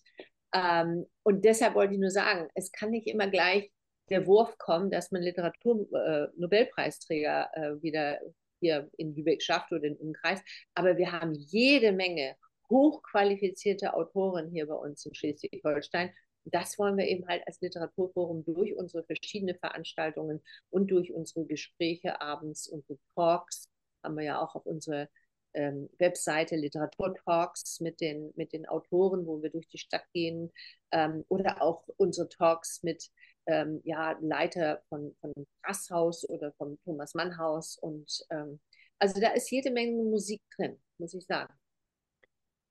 [0.54, 3.72] Ähm, und deshalb wollte ich nur sagen, es kann nicht immer gleich
[4.10, 8.20] der Wurf kommen, dass man Literatur-Nobelpreisträger äh, äh, wieder
[8.64, 10.42] hier in Lübeck schafft oder im Kreis.
[10.74, 12.36] Aber wir haben jede Menge
[12.70, 16.12] hochqualifizierte Autoren hier bei uns in Schleswig-Holstein.
[16.46, 22.22] Das wollen wir eben halt als Literaturforum durch unsere verschiedenen Veranstaltungen und durch unsere Gespräche
[22.22, 23.70] abends, unsere Talks,
[24.04, 25.08] haben wir ja auch auf unserer
[25.54, 30.52] ähm, Webseite Literaturtalks mit den, mit den Autoren, wo wir durch die Stadt gehen,
[30.92, 33.10] ähm, oder auch unsere Talks mit
[33.48, 37.78] ähm, ja, Leiter von, von Grasshaus oder vom Thomas Mann Haus.
[37.78, 38.60] Und ähm,
[39.00, 41.54] also da ist jede Menge Musik drin, muss ich sagen.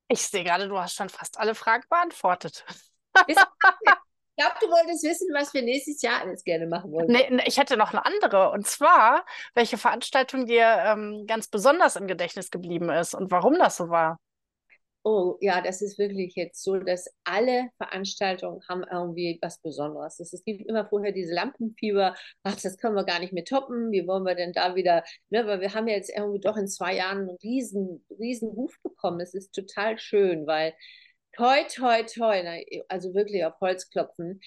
[0.07, 2.65] Ich sehe gerade, du hast schon fast alle Fragen beantwortet.
[3.27, 7.07] ich glaube, du wolltest wissen, was wir nächstes Jahr alles gerne machen wollen.
[7.07, 8.51] Nee, nee, ich hätte noch eine andere.
[8.51, 13.77] Und zwar, welche Veranstaltung dir ähm, ganz besonders im Gedächtnis geblieben ist und warum das
[13.77, 14.19] so war.
[15.05, 20.19] Oh ja, das ist wirklich jetzt so, dass alle Veranstaltungen haben irgendwie was Besonderes.
[20.21, 22.15] Es gibt immer vorher diese Lampenfieber.
[22.43, 23.91] Ach, das können wir gar nicht mehr toppen.
[23.91, 25.03] Wie wollen wir denn da wieder?
[25.29, 28.79] Ne, weil wir haben ja jetzt irgendwie doch in zwei Jahren einen riesen, riesen Ruf
[28.81, 29.19] bekommen.
[29.19, 30.73] Es ist total schön, weil
[31.35, 34.39] toi, toi, toi, also wirklich auf Holz klopfen.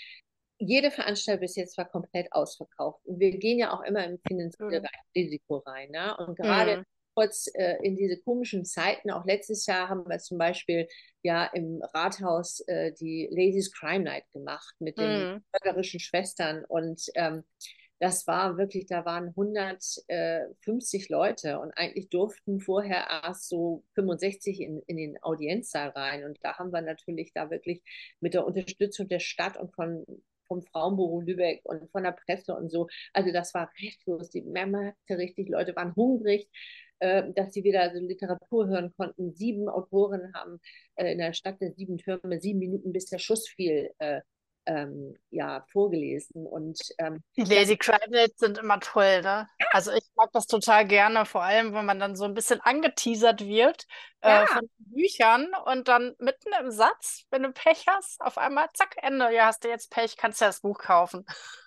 [0.59, 3.05] Jede Veranstaltung bis jetzt war komplett ausverkauft.
[3.05, 4.89] Und wir gehen ja auch immer im finanziellen Mhm.
[5.15, 5.91] Risiko rein.
[5.91, 6.17] Ne?
[6.17, 6.85] Und gerade Mhm.
[7.17, 10.89] Kurz äh, in diese komischen Zeiten, auch letztes Jahr haben wir zum Beispiel
[11.25, 15.45] ja im Rathaus äh, die Ladies Crime Night gemacht mit den Mhm.
[15.53, 17.45] bürgerlichen Schwestern und ähm,
[17.99, 24.83] das war wirklich, da waren 150 Leute und eigentlich durften vorher erst so 65 in,
[24.87, 27.83] in den Audienzsaal rein und da haben wir natürlich da wirklich
[28.21, 30.05] mit der Unterstützung der Stadt und von
[30.49, 32.87] vom Frauenbüro Lübeck und von der Presse und so.
[33.13, 34.31] Also das war rechtlos.
[34.31, 36.49] Die man merkte richtig, Leute waren hungrig
[36.99, 39.35] äh, dass sie wieder so Literatur hören konnten.
[39.35, 40.61] Sieben Autoren haben
[40.95, 44.21] äh, in der Stadt der sieben Türme sieben Minuten, bis der Schuss fiel, äh,
[44.67, 46.47] ähm, ja, vorgelesen.
[46.47, 49.49] Und ähm, die Lady Crimnitz sind immer toll, ne?
[49.71, 53.47] Also ich mag das total gerne, vor allem, wenn man dann so ein bisschen angeteasert
[53.47, 53.87] wird
[54.23, 54.43] ja.
[54.43, 58.97] äh, von Büchern und dann mitten im Satz, wenn du Pech hast, auf einmal, zack,
[59.01, 59.33] Ende.
[59.33, 61.25] Ja, hast du jetzt Pech, kannst du das Buch kaufen.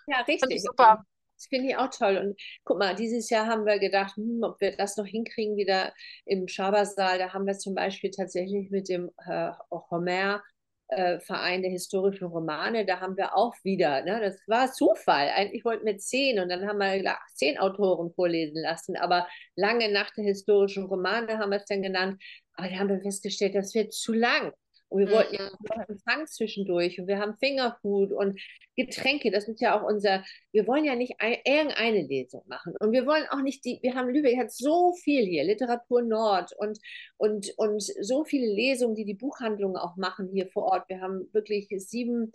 [0.07, 0.61] Ja, richtig.
[0.61, 1.03] super.
[1.39, 2.17] Das finde ich auch toll.
[2.17, 5.93] Und guck mal, dieses Jahr haben wir gedacht, hm, ob wir das noch hinkriegen, wieder
[6.25, 7.17] im Schabersaal.
[7.17, 10.43] Da haben wir zum Beispiel tatsächlich mit dem äh, Homer
[10.89, 15.29] äh, Verein der historischen Romane, da haben wir auch wieder, ne, das war Zufall.
[15.29, 20.09] Eigentlich wollten wir zehn und dann haben wir zehn Autoren vorlesen lassen, aber lange nach
[20.11, 22.21] der historischen Romane haben wir es dann genannt.
[22.53, 24.51] Aber da haben wir festgestellt, das wird zu lang.
[24.89, 28.39] Und wir wollten ja noch Empfang zwischendurch und wir haben Fingerfood und
[28.75, 29.29] Getränke.
[29.29, 32.73] Das ist ja auch unser, wir wollen ja nicht ein, irgendeine Lesung machen.
[32.79, 36.53] Und wir wollen auch nicht die, wir haben Lübeck hat so viel hier, Literatur Nord
[36.57, 36.79] und,
[37.17, 40.89] und, und so viele Lesungen, die die Buchhandlungen auch machen hier vor Ort.
[40.89, 42.31] Wir haben wirklich sieben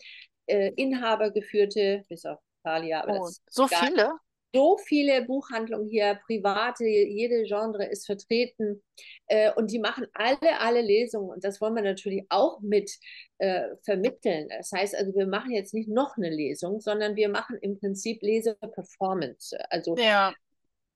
[0.46, 3.04] äh, Inhaber geführte, bis auf Talia.
[3.08, 4.12] Oh, so viele?
[4.54, 8.82] So viele Buchhandlungen hier, private, jede Genre ist vertreten
[9.26, 12.90] äh, und die machen alle, alle Lesungen und das wollen wir natürlich auch mit
[13.38, 14.48] äh, vermitteln.
[14.48, 18.22] Das heißt also, wir machen jetzt nicht noch eine Lesung, sondern wir machen im Prinzip
[18.22, 19.58] Leseperformance.
[19.70, 20.32] Also ja.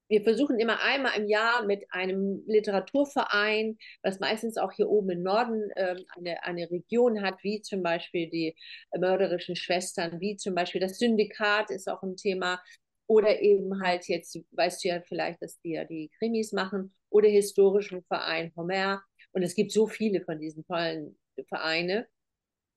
[0.07, 5.23] wir versuchen immer einmal im Jahr mit einem Literaturverein, was meistens auch hier oben im
[5.25, 8.55] Norden äh, eine, eine Region hat, wie zum Beispiel die
[8.97, 12.61] mörderischen Schwestern, wie zum Beispiel das Syndikat ist auch ein Thema,
[13.09, 17.29] oder eben halt jetzt, weißt du ja vielleicht, dass die ja die Krimis machen oder
[17.29, 19.03] historischen Verein Homer.
[19.33, 21.19] Und es gibt so viele von diesen tollen
[21.49, 22.07] Vereine.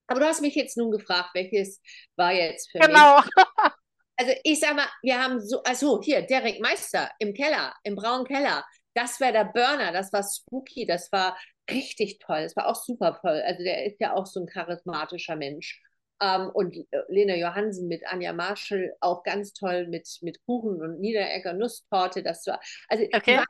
[0.08, 1.82] Aber du hast mich jetzt nun gefragt, welches
[2.16, 3.18] war jetzt für genau.
[3.18, 3.30] mich?
[3.36, 3.70] Genau.
[4.18, 8.28] Also ich sag mal, wir haben so, also hier, Derek Meister im Keller, im braunen
[8.28, 8.64] Keller.
[8.94, 11.36] Das war der Burner, das war spooky, das war
[11.72, 13.42] richtig toll, das war auch super toll.
[13.44, 15.82] Also der ist ja auch so ein charismatischer Mensch.
[16.22, 21.00] Ähm, und äh, Lena Johansen mit Anja Marschall auch ganz toll mit, mit Kuchen und
[21.00, 22.24] Niederegger Nusstorte.
[22.24, 23.22] Das war, also okay.
[23.26, 23.46] die, waren,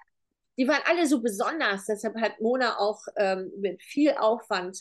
[0.58, 1.86] die, waren, alle so besonders.
[1.86, 4.80] Deshalb hat Mona auch ähm, mit viel Aufwand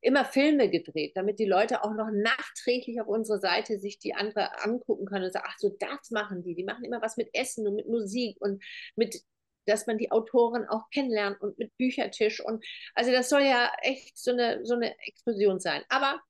[0.00, 4.62] immer Filme gedreht, damit die Leute auch noch nachträglich auf unserer Seite sich die andere
[4.62, 6.54] angucken können und sagen, ach so, das machen die.
[6.54, 8.62] Die machen immer was mit Essen und mit Musik und
[8.96, 9.22] mit
[9.64, 12.64] dass man die Autoren auch kennenlernt und mit Büchertisch und
[12.96, 15.82] also das soll ja echt so eine so eine Explosion sein.
[15.88, 16.20] Aber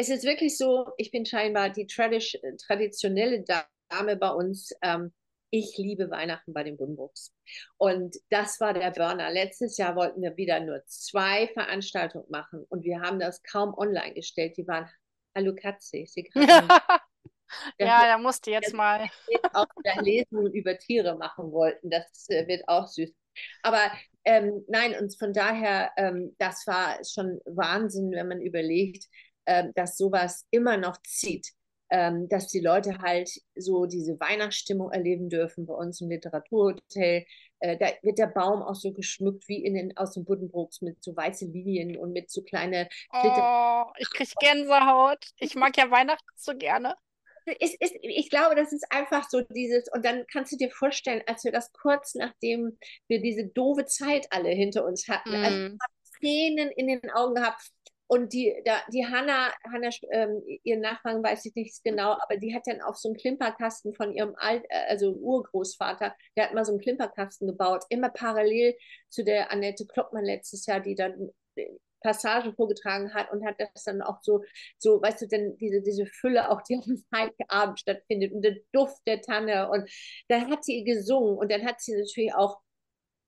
[0.00, 2.34] es ist wirklich so, ich bin scheinbar die tradisch,
[2.66, 4.72] traditionelle Dame bei uns.
[4.80, 5.12] Ähm,
[5.50, 7.34] ich liebe Weihnachten bei den Bunbuchs.
[7.76, 9.30] Und das war der Burner.
[9.30, 14.14] Letztes Jahr wollten wir wieder nur zwei Veranstaltungen machen und wir haben das kaum online
[14.14, 14.56] gestellt.
[14.56, 14.88] Die waren
[15.36, 16.04] Hallo Katze.
[16.34, 17.08] ja,
[17.78, 19.06] da musste jetzt mal.
[19.52, 19.66] auch
[20.00, 21.90] Lesungen über Tiere machen wollten.
[21.90, 23.12] Das äh, wird auch süß.
[23.62, 23.92] Aber
[24.24, 29.06] ähm, nein, und von daher, ähm, das war schon Wahnsinn, wenn man überlegt,
[29.50, 31.48] äh, dass sowas immer noch zieht.
[31.92, 37.24] Ähm, dass die Leute halt so diese Weihnachtsstimmung erleben dürfen bei uns im Literaturhotel.
[37.58, 41.02] Äh, da wird der Baum auch so geschmückt wie in den, aus den Buddenbrooks mit
[41.02, 45.18] so weißen Linien und mit so kleine Oh, ich kriege Gänsehaut.
[45.38, 46.94] Ich mag ja Weihnachten so gerne.
[47.58, 51.22] Es ist, ich glaube, das ist einfach so dieses, und dann kannst du dir vorstellen,
[51.26, 55.44] als wir das kurz nachdem wir diese doofe Zeit alle hinter uns hatten, mm.
[55.44, 55.76] also
[56.20, 57.62] Tränen in den Augen gehabt,
[58.10, 62.52] und die, da, die Hanna, Hanna ähm, ihren Nachbarn weiß ich nicht genau, aber die
[62.52, 66.64] hat dann auf so einen Klimperkasten von ihrem Alt, äh, also Urgroßvater, der hat mal
[66.64, 68.74] so einen Klimperkasten gebaut, immer parallel
[69.10, 71.68] zu der Annette Kloppmann letztes Jahr, die dann äh,
[72.00, 74.42] Passagen vorgetragen hat und hat das dann auch so,
[74.78, 79.06] so, weißt du, denn diese, diese Fülle auch, die dem Heiligabend stattfindet und der Duft
[79.06, 79.88] der Tanne und
[80.26, 82.58] dann hat sie gesungen und dann hat sie natürlich auch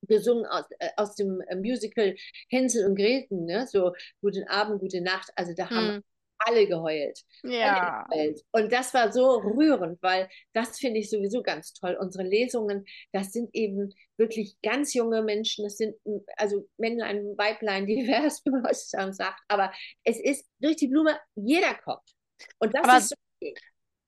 [0.02, 2.14] gesungen aus, äh, aus dem äh, Musical
[2.48, 3.66] Hänsel und Gretel, ne?
[3.66, 5.30] so Guten Abend, gute Nacht.
[5.36, 6.04] Also da haben hm.
[6.38, 7.20] alle geheult.
[7.42, 8.04] Ja.
[8.08, 8.40] Alle geheult.
[8.52, 11.96] Und das war so rührend, weil das finde ich sowieso ganz toll.
[12.00, 15.96] Unsere Lesungen, das sind eben wirklich ganz junge Menschen, das sind
[16.36, 19.40] also Männlein, Weiblein, divers, wie man heutzutage sagt.
[19.48, 19.72] Aber
[20.04, 22.14] es ist durch die Blume, jeder kommt.
[22.58, 23.16] Und das Aber ist so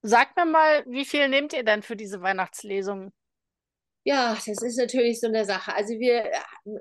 [0.06, 3.10] Sag mir mal, wie viel nehmt ihr denn für diese Weihnachtslesungen?
[4.04, 5.74] Ja, das ist natürlich so eine Sache.
[5.74, 6.30] Also wir,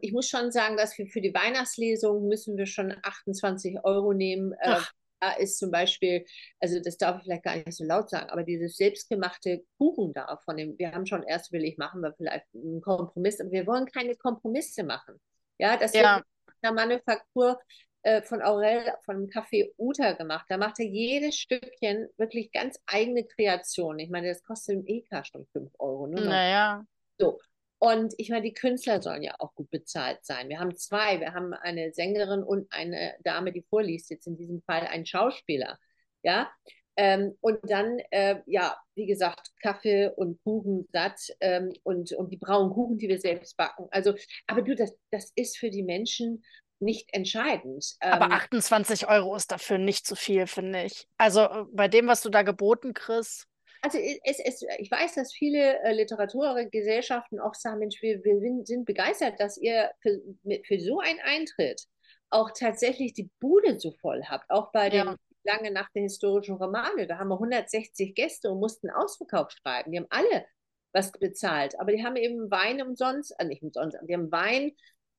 [0.01, 4.51] ich muss schon sagen, dass wir für die Weihnachtslesung müssen wir schon 28 Euro nehmen.
[4.59, 4.91] Äh, Ach.
[5.21, 6.25] Da ist zum Beispiel,
[6.59, 10.37] also das darf ich vielleicht gar nicht so laut sagen, aber dieses selbstgemachte Kuchen da
[10.43, 13.85] von dem, wir haben schon erst ich machen wir vielleicht einen Kompromiss, aber wir wollen
[13.85, 15.21] keine Kompromisse machen.
[15.59, 16.17] Ja, das ja.
[16.17, 17.57] wird in der Manufaktur
[18.01, 20.45] äh, von Aurel, von dem Café Uta gemacht.
[20.49, 23.99] Da macht er jedes Stückchen wirklich ganz eigene Kreation.
[23.99, 26.07] Ich meine, das kostet im EK schon 5 Euro.
[26.07, 26.19] Ne?
[26.19, 26.85] Naja.
[27.17, 27.39] So.
[27.79, 30.47] Und ich meine, die Künstler sollen ja auch gut bezahlt sein.
[30.47, 31.19] Wir haben zwei.
[31.19, 35.77] Wir haben eine Sängerin und eine Dame, die vorliest, jetzt in diesem Fall ein Schauspieler.
[36.21, 36.49] Ja.
[36.95, 42.37] Ähm, und dann, äh, ja, wie gesagt, Kaffee und Kuchen satt ähm, und, und die
[42.37, 43.87] braunen Kuchen, die wir selbst backen.
[43.91, 44.13] Also,
[44.47, 46.43] aber du, das, das ist für die Menschen
[46.79, 47.95] nicht entscheidend.
[47.99, 51.07] Aber 28 ähm, Euro ist dafür nicht zu viel, finde ich.
[51.17, 53.47] Also äh, bei dem, was du da geboten kriegst.
[53.83, 58.85] Also es, es, ich weiß, dass viele äh, Literaturgesellschaften auch sagen, Mensch, wir, wir sind
[58.85, 60.21] begeistert, dass ihr für,
[60.65, 61.83] für so einen Eintritt
[62.29, 64.49] auch tatsächlich die Bude so voll habt.
[64.49, 65.03] Auch bei ja.
[65.03, 67.07] den lange nach den historischen Romane.
[67.07, 69.91] Da haben wir 160 Gäste und mussten Ausverkauf schreiben.
[69.91, 70.45] Die haben alle
[70.93, 74.71] was bezahlt, aber die haben eben Wein umsonst, äh, nicht umsonst, die haben Wein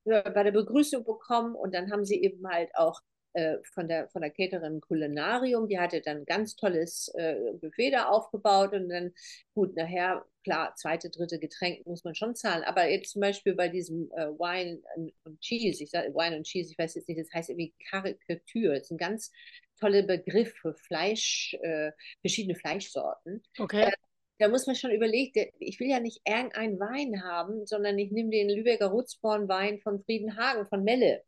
[0.05, 3.01] bei der Begrüßung bekommen und dann haben sie eben halt auch
[3.35, 7.91] äh, von der, von der Caterin Kulinarium, die hatte dann ein ganz tolles äh, Buffet
[7.91, 9.13] da aufgebaut und dann,
[9.55, 13.69] gut, nachher, klar, zweite, dritte Getränk muss man schon zahlen, aber jetzt zum Beispiel bei
[13.69, 14.81] diesem äh, Wine
[15.25, 18.75] und Cheese, ich sage Wine und Cheese, ich weiß jetzt nicht, das heißt irgendwie Karikatur,
[18.75, 19.31] das ist ein ganz
[19.79, 23.43] toller Begriff für Fleisch, äh, verschiedene Fleischsorten.
[23.59, 23.85] Okay.
[23.85, 23.93] Äh,
[24.39, 28.31] da muss man schon überlegen, ich will ja nicht irgendeinen Wein haben, sondern ich nehme
[28.31, 31.23] den Lübecker Rutzborn-Wein von Friedenhagen, von Melle.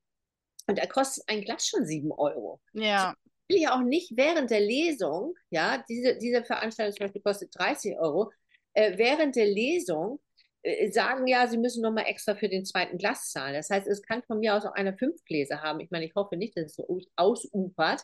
[0.67, 2.61] Und da kostet ein Glas schon sieben Euro.
[2.73, 3.15] Ja.
[3.49, 7.57] Ich will ja auch nicht während der Lesung, ja, diese, diese Veranstaltung zum Beispiel kostet
[7.57, 8.33] 30 Euro,
[8.75, 10.21] äh, während der Lesung
[10.63, 13.55] äh, sagen, ja, sie müssen nochmal extra für den zweiten Glas zahlen.
[13.55, 15.79] Das heißt, es kann von mir aus auch einer fünf Gläser haben.
[15.81, 18.03] Ich meine, ich hoffe nicht, dass es so ausufert.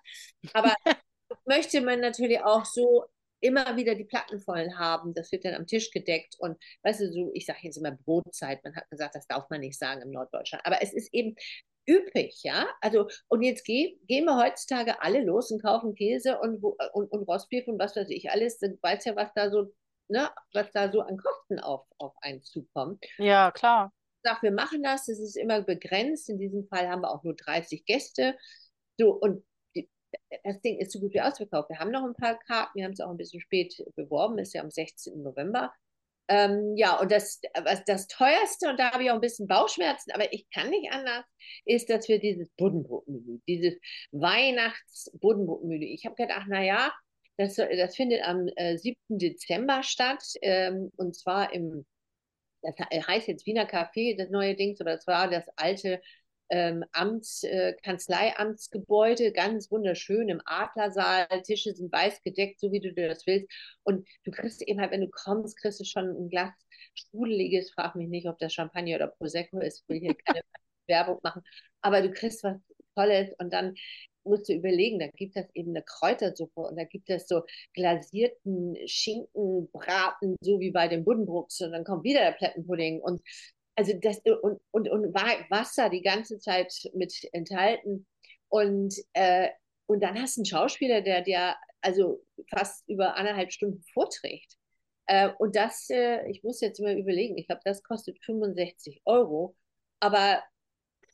[0.53, 0.72] Aber
[1.44, 3.07] möchte man natürlich auch so
[3.42, 5.14] immer wieder die Platten voll haben.
[5.14, 6.37] Das wird dann am Tisch gedeckt.
[6.38, 8.62] Und weißt du, so, ich sage jetzt immer Brotzeit.
[8.64, 10.64] Man hat gesagt, das darf man nicht sagen im Norddeutschland.
[10.64, 11.35] Aber es ist eben
[11.88, 12.66] üppig, ja.
[12.81, 17.28] Also, und jetzt geh, gehen wir heutzutage alle los und kaufen Käse und, und, und
[17.28, 18.59] Rostbeef und was weiß ich alles.
[18.59, 19.72] Dann weiß ja, was da so,
[20.09, 23.05] ne, was da so an Kosten auf, auf einen zukommt.
[23.18, 23.92] Ja, klar.
[24.24, 26.28] Ich sage, wir machen das, das ist immer begrenzt.
[26.28, 28.37] In diesem Fall haben wir auch nur 30 Gäste.
[28.98, 29.44] So, und
[30.44, 31.70] das Ding ist so gut wie ausverkauft.
[31.70, 34.55] Wir haben noch ein paar Karten, wir haben es auch ein bisschen spät beworben, ist
[34.55, 35.22] ja am 16.
[35.22, 35.72] November.
[36.29, 37.40] Ähm, ja, und das,
[37.87, 41.25] das teuerste, und da habe ich auch ein bisschen Bauchschmerzen, aber ich kann nicht anders,
[41.64, 43.75] ist, dass wir dieses Buddenbrotmenü, dieses
[44.12, 46.92] Weihnachts-Buddenbrotmenü, ich habe gedacht, naja,
[47.37, 48.96] das, das findet am äh, 7.
[49.09, 51.85] Dezember statt, ähm, und zwar im,
[52.62, 56.01] das heißt jetzt Wiener Café, das neue Ding, aber das war das alte
[56.53, 61.27] ähm, Amts, äh, Kanzleiamtsgebäude, ganz wunderschön im Adlersaal.
[61.43, 63.51] Tische sind weiß gedeckt, so wie du dir das willst.
[63.85, 66.53] Und du kriegst eben halt, wenn du kommst, kriegst du schon ein Glas
[66.95, 67.73] Sprudeliges.
[67.73, 69.83] Frag mich nicht, ob das Champagner oder Prosecco ist.
[69.83, 70.43] Ich will hier keine
[70.88, 71.43] Werbung machen.
[71.81, 72.59] Aber du kriegst was
[72.95, 73.75] Tolles und dann
[74.25, 78.77] musst du überlegen, da gibt es eben eine Kräutersuppe und da gibt es so glasierten
[78.87, 83.23] Schinkenbraten, so wie bei den Buddenbrooks und dann kommt wieder der Plättenpudding und
[83.74, 88.06] also das und, und, und Wasser die ganze Zeit mit enthalten.
[88.48, 89.48] Und, äh,
[89.87, 94.56] und dann hast du einen Schauspieler, der der also fast über anderthalb Stunden vorträgt.
[95.06, 99.56] Äh, und das, äh, ich muss jetzt mal überlegen, ich glaube, das kostet 65 Euro.
[100.00, 100.42] Aber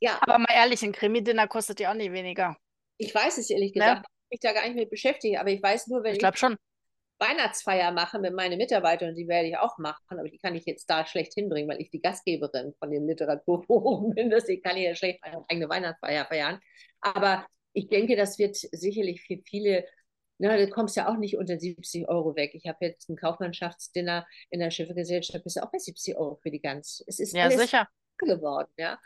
[0.00, 0.18] ja.
[0.20, 2.56] Aber mal ehrlich, ein Krimi-Dinner kostet ja auch nicht weniger.
[2.98, 3.80] Ich weiß es ehrlich ne?
[3.80, 4.10] gesagt, ja.
[4.24, 6.16] ich mich da gar nicht mit beschäftige, aber ich weiß nur, wenn ich.
[6.16, 6.56] Ich glaube schon.
[7.18, 10.88] Weihnachtsfeier mache mit meinen Mitarbeitern, die werde ich auch machen, aber die kann ich jetzt
[10.88, 14.30] da schlecht hinbringen, weil ich die Gastgeberin von dem Literaturforum bin.
[14.30, 16.60] Deswegen kann ich ja schlecht meine eigene Weihnachtsfeier feiern.
[17.00, 19.84] Aber ich denke, das wird sicherlich für viele,
[20.38, 22.52] na, du kommst ja auch nicht unter 70 Euro weg.
[22.54, 26.50] Ich habe jetzt ein Kaufmannschaftsdinner in der Schiffegesellschaft, bist du auch bei 70 Euro für
[26.50, 27.02] die ganz.
[27.06, 27.88] Es ist ja, sicher.
[28.18, 28.98] geworden, ja.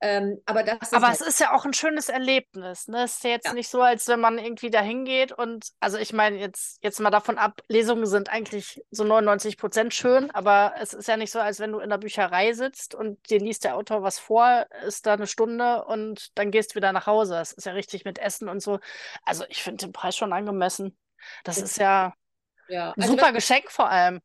[0.00, 2.86] Ähm, aber das aber halt es ist ja auch ein schönes Erlebnis.
[2.86, 3.04] Ne?
[3.04, 3.54] Es ist ja jetzt ja.
[3.54, 7.10] nicht so, als wenn man irgendwie da hingeht und, also ich meine, jetzt, jetzt mal
[7.10, 11.40] davon ab, Lesungen sind eigentlich so 99 Prozent schön, aber es ist ja nicht so,
[11.40, 15.06] als wenn du in der Bücherei sitzt und dir liest der Autor was vor, ist
[15.06, 17.38] da eine Stunde und dann gehst du wieder nach Hause.
[17.40, 18.78] Es ist ja richtig mit Essen und so.
[19.24, 20.98] Also ich finde den Preis schon angemessen.
[21.42, 22.12] Das ist ja,
[22.68, 22.90] ja.
[22.90, 24.20] ein also super Geschenk vor allem.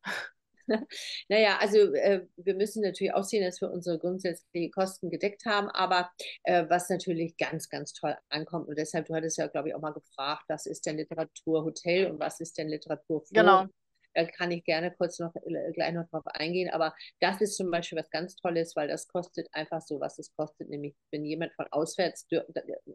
[1.30, 5.70] naja, also äh, wir müssen natürlich auch sehen, dass wir unsere grundsätzlichen Kosten gedeckt haben,
[5.70, 6.12] aber
[6.44, 9.82] äh, was natürlich ganz, ganz toll ankommt und deshalb, du hattest ja, glaube ich, auch
[9.82, 13.34] mal gefragt, was ist denn Literaturhotel und was ist denn Literaturforum?
[13.34, 13.66] Genau.
[14.14, 17.72] Da kann ich gerne kurz noch äh, gleich noch drauf eingehen, aber das ist zum
[17.72, 21.54] Beispiel was ganz Tolles, weil das kostet einfach so, was es kostet, nämlich wenn jemand
[21.54, 22.28] von auswärts,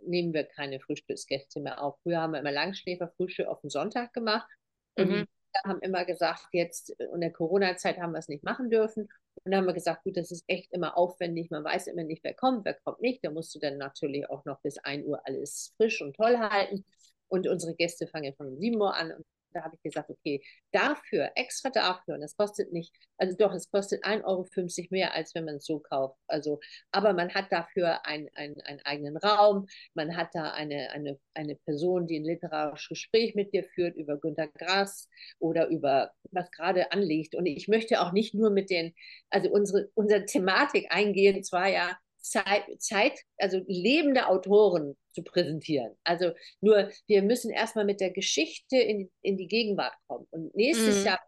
[0.03, 1.97] nehmen wir keine Frühstücksgäste mehr auf.
[2.03, 4.49] Früher haben wir immer Langschläferfrühstück auf den Sonntag gemacht
[4.97, 5.27] und mhm
[5.65, 9.05] haben immer gesagt, jetzt in der Corona-Zeit haben wir es nicht machen dürfen.
[9.45, 11.51] Und dann haben wir gesagt, gut, das ist echt immer aufwendig.
[11.51, 13.25] Man weiß immer nicht, wer kommt, wer kommt nicht.
[13.25, 16.85] Da musst du dann natürlich auch noch bis 1 Uhr alles frisch und toll halten.
[17.29, 20.43] Und unsere Gäste fangen von 7 Uhr an und Da habe ich gesagt, okay,
[20.73, 25.35] dafür, extra dafür, und das kostet nicht, also doch, es kostet 1,50 Euro mehr, als
[25.35, 26.19] wenn man es so kauft.
[26.27, 31.19] Also, aber man hat dafür ein, ein, einen eigenen Raum, man hat da eine, eine,
[31.35, 36.51] eine Person, die ein literarisches Gespräch mit dir führt über Günter Grass oder über was
[36.51, 37.35] gerade anliegt.
[37.35, 38.95] Und ich möchte auch nicht nur mit den,
[39.31, 45.97] also unsere, unsere Thematik eingehen, zwar ja Zeit, Zeit, also lebende Autoren zu präsentieren.
[46.05, 50.27] Also nur, wir müssen erstmal mit der Geschichte in, in die Gegenwart kommen.
[50.31, 51.07] Und nächstes mm.
[51.07, 51.21] Jahr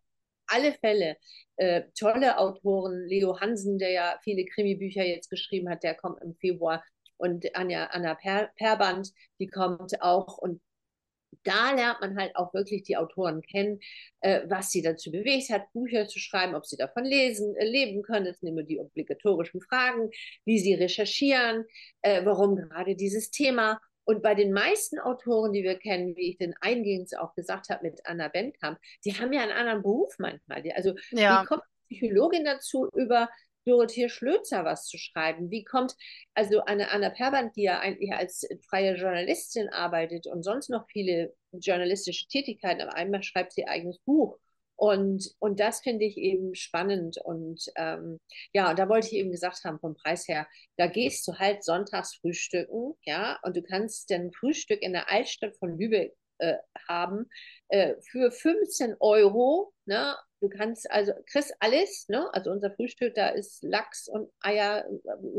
[0.47, 1.17] alle Fälle
[1.57, 6.35] äh, tolle Autoren, Leo Hansen, der ja viele Krimi-Bücher jetzt geschrieben hat, der kommt im
[6.37, 6.85] Februar
[7.17, 9.11] und Anja, Anna per, Perband,
[9.41, 10.61] die kommt auch und
[11.45, 13.81] da lernt man halt auch wirklich die Autoren kennen,
[14.21, 18.03] äh, was sie dazu bewegt hat, Bücher zu schreiben, ob sie davon lesen, äh, leben
[18.03, 18.27] können.
[18.27, 20.11] Das sind immer die obligatorischen Fragen,
[20.45, 21.65] wie sie recherchieren,
[22.03, 23.81] äh, warum gerade dieses Thema.
[24.05, 27.87] Und bei den meisten Autoren, die wir kennen, wie ich den eingehend auch gesagt habe
[27.87, 30.63] mit Anna Benkamp, die haben ja einen anderen Beruf manchmal.
[30.75, 31.43] Also ja.
[31.43, 33.29] wie kommt Psychologin dazu, über
[33.69, 35.51] Dorothea Schlözer was zu schreiben?
[35.51, 35.95] Wie kommt
[36.35, 41.35] also eine Anna Perband, die ja eigentlich als freie Journalistin arbeitet und sonst noch viele
[41.53, 44.39] journalistische Tätigkeiten, aber einmal schreibt sie ihr eigenes Buch.
[44.81, 47.19] Und, und das finde ich eben spannend.
[47.25, 48.21] Und ähm,
[48.53, 50.47] ja, und da wollte ich eben gesagt haben, vom Preis her,
[50.77, 55.57] da gehst du halt sonntags frühstücken, ja, und du kannst dein Frühstück in der Altstadt
[55.59, 56.57] von Lübeck äh,
[56.89, 57.29] haben
[57.69, 59.73] äh, für 15 Euro.
[59.87, 60.17] Ne?
[60.41, 62.29] Du kannst also, kriegst alles, ne?
[62.33, 64.85] Also unser Frühstück, da ist Lachs und Eier,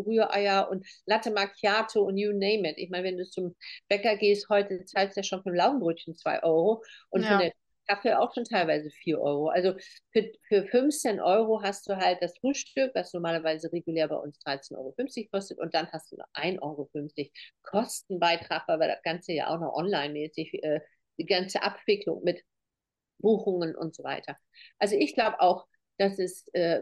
[0.05, 2.77] Rühreier und Latte Macchiato und you name it.
[2.77, 3.55] Ich meine, wenn du zum
[3.87, 7.29] Bäcker gehst, heute zahlst du ja schon für ein Laugenbrötchen 2 Euro und ja.
[7.29, 7.53] für eine
[7.89, 9.49] Kaffee auch schon teilweise 4 Euro.
[9.49, 9.73] Also
[10.13, 14.77] für, für 15 Euro hast du halt das Frühstück, was normalerweise regulär bei uns 13,50
[14.77, 16.89] Euro kostet und dann hast du noch 1,50 Euro
[17.63, 20.81] Kostenbeitrag, weil wir das Ganze ja auch noch online-mäßig, äh,
[21.17, 22.43] die ganze Abwicklung mit
[23.19, 24.37] Buchungen und so weiter.
[24.77, 25.65] Also ich glaube auch,
[25.97, 26.81] dass es äh,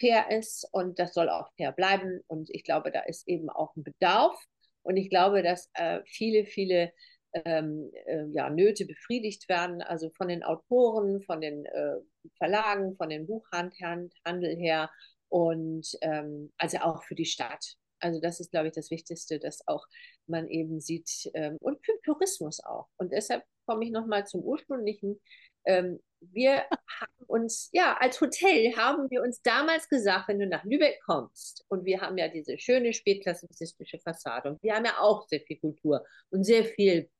[0.00, 2.20] fair ist und das soll auch fair bleiben.
[2.26, 4.36] Und ich glaube, da ist eben auch ein Bedarf.
[4.82, 6.92] Und ich glaube, dass äh, viele, viele
[7.32, 11.96] ähm, äh, ja, Nöte befriedigt werden, also von den Autoren, von den äh,
[12.36, 14.90] Verlagen, von den Buchhandel her
[15.28, 17.74] und ähm, also auch für die Stadt.
[18.00, 19.86] Also das ist, glaube ich, das Wichtigste, dass auch
[20.26, 22.88] man eben sieht ähm, und für Tourismus auch.
[22.96, 25.20] Und deshalb komme ich nochmal zum ursprünglichen
[25.64, 26.58] ähm, wir
[27.00, 31.64] haben uns, ja, als Hotel haben wir uns damals gesagt, wenn du nach Lübeck kommst,
[31.68, 35.58] und wir haben ja diese schöne spätklassizistische Fassade, und wir haben ja auch sehr viel
[35.58, 37.10] Kultur und sehr viel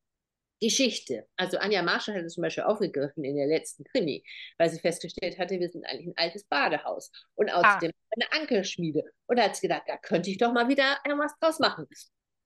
[0.63, 1.27] Geschichte.
[1.37, 4.25] Also Anja Marschall hat es zum Beispiel aufgegriffen in der letzten Krimi,
[4.59, 8.09] weil sie festgestellt hatte, wir sind eigentlich ein altes Badehaus und außerdem ah.
[8.11, 9.03] eine Ankerschmiede.
[9.27, 11.87] Und da hat sie gedacht, da könnte ich doch mal wieder was draus machen.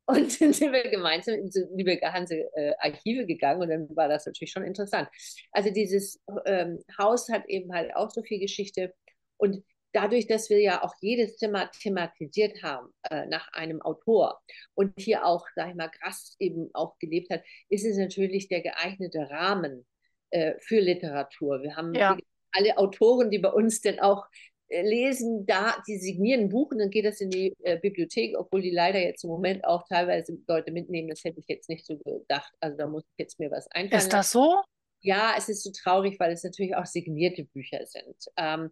[0.09, 4.09] Und dann sind wir gemeinsam in so Lübecker Hanse äh, Archive gegangen und dann war
[4.09, 5.09] das natürlich schon interessant.
[5.51, 8.95] Also dieses ähm, Haus hat eben halt auch so viel Geschichte
[9.37, 14.41] und dadurch, dass wir ja auch jedes Zimmer thematisiert haben äh, nach einem Autor
[14.75, 18.61] und hier auch, sag ich mal, Grass eben auch gelebt hat, ist es natürlich der
[18.61, 19.87] geeignete Rahmen
[20.31, 21.63] äh, für Literatur.
[21.63, 22.17] Wir haben ja.
[22.53, 24.27] alle Autoren, die bei uns denn auch
[24.69, 28.63] äh, lesen da, die signieren Buch und dann geht das in die äh, Bibliothek, obwohl
[28.63, 31.09] die leider jetzt im Moment auch teilweise Leute mitnehmen.
[31.09, 32.53] Das hätte ich jetzt nicht so gedacht.
[32.61, 34.03] Also da muss ich jetzt mir was einfallen.
[34.03, 34.61] Ist das so?
[35.01, 38.17] Ja, es ist so traurig, weil es natürlich auch signierte Bücher sind.
[38.37, 38.71] Ähm,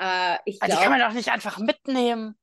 [0.00, 2.34] äh, ich also glaub, die kann man doch nicht einfach mitnehmen.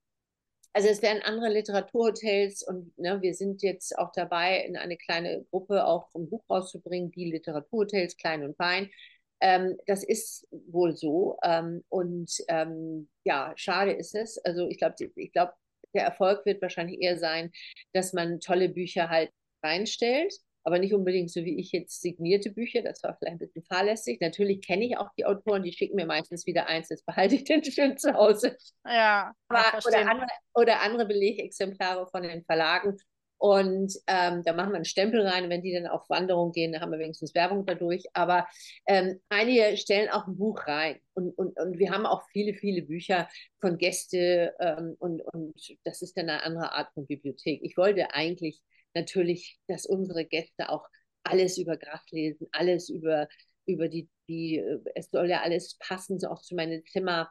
[0.73, 5.43] Also es werden andere Literaturhotels und ne, wir sind jetzt auch dabei, in eine kleine
[5.49, 8.91] Gruppe auch ein Buch rauszubringen, die Literaturhotels, klein und fein.
[9.39, 11.37] Ähm, das ist wohl so.
[11.43, 14.37] Ähm, und ähm, ja, schade ist es.
[14.45, 15.53] Also ich glaube, ich glaube,
[15.95, 17.51] der Erfolg wird wahrscheinlich eher sein,
[17.93, 19.31] dass man tolle Bücher halt
[19.63, 20.33] reinstellt,
[20.67, 22.81] aber nicht unbedingt so wie ich jetzt signierte Bücher.
[22.81, 24.19] Das war vielleicht ein bisschen fahrlässig.
[24.19, 27.45] Natürlich kenne ich auch die Autoren, die schicken mir meistens wieder eins, das behalte ich
[27.45, 28.57] dann schön zu Hause.
[28.85, 29.31] Ja.
[29.47, 32.97] Aber, oder, andere, oder andere Belegexemplare von den Verlagen.
[33.37, 35.49] Und ähm, da machen wir einen Stempel rein.
[35.49, 38.03] Wenn die dann auf Wanderung gehen, dann haben wir wenigstens Werbung dadurch.
[38.11, 38.45] Aber
[38.87, 40.99] ähm, einige stellen auch ein Buch rein.
[41.13, 43.29] Und, und, und wir haben auch viele, viele Bücher
[43.61, 44.53] von Gäste.
[44.59, 45.55] Ähm, und, und
[45.85, 47.61] das ist dann eine andere Art von Bibliothek.
[47.63, 48.61] Ich wollte eigentlich
[48.99, 50.87] natürlich, dass unsere Gäste auch
[51.23, 53.27] alles über Gras lesen, alles über,
[53.65, 57.29] über die, die, äh, es soll ja alles passen, so auch zu meinem Zimmer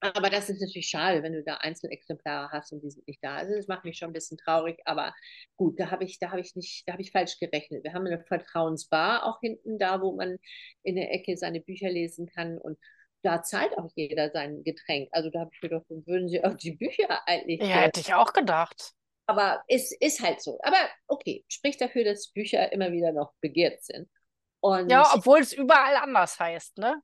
[0.00, 3.36] aber das ist natürlich schade, wenn du da Einzelexemplare hast und die sind nicht da.
[3.36, 5.14] Also das macht mich schon ein bisschen traurig, aber
[5.56, 7.82] gut, da habe ich, da habe ich nicht, da habe ich falsch gerechnet.
[7.82, 10.36] Wir haben eine Vertrauensbar auch hinten da, wo man
[10.82, 12.78] in der Ecke seine Bücher lesen kann und
[13.22, 15.08] da zahlt auch jeder sein Getränk.
[15.12, 17.60] Also da habe ich gedacht, würden sie auch die Bücher eigentlich.
[17.60, 18.92] Ja, hätte ich auch gedacht.
[19.26, 20.58] Aber es ist halt so.
[20.62, 24.08] Aber okay, spricht dafür, dass Bücher immer wieder noch begehrt sind.
[24.60, 27.02] Und Ja, obwohl es überall anders heißt, ne?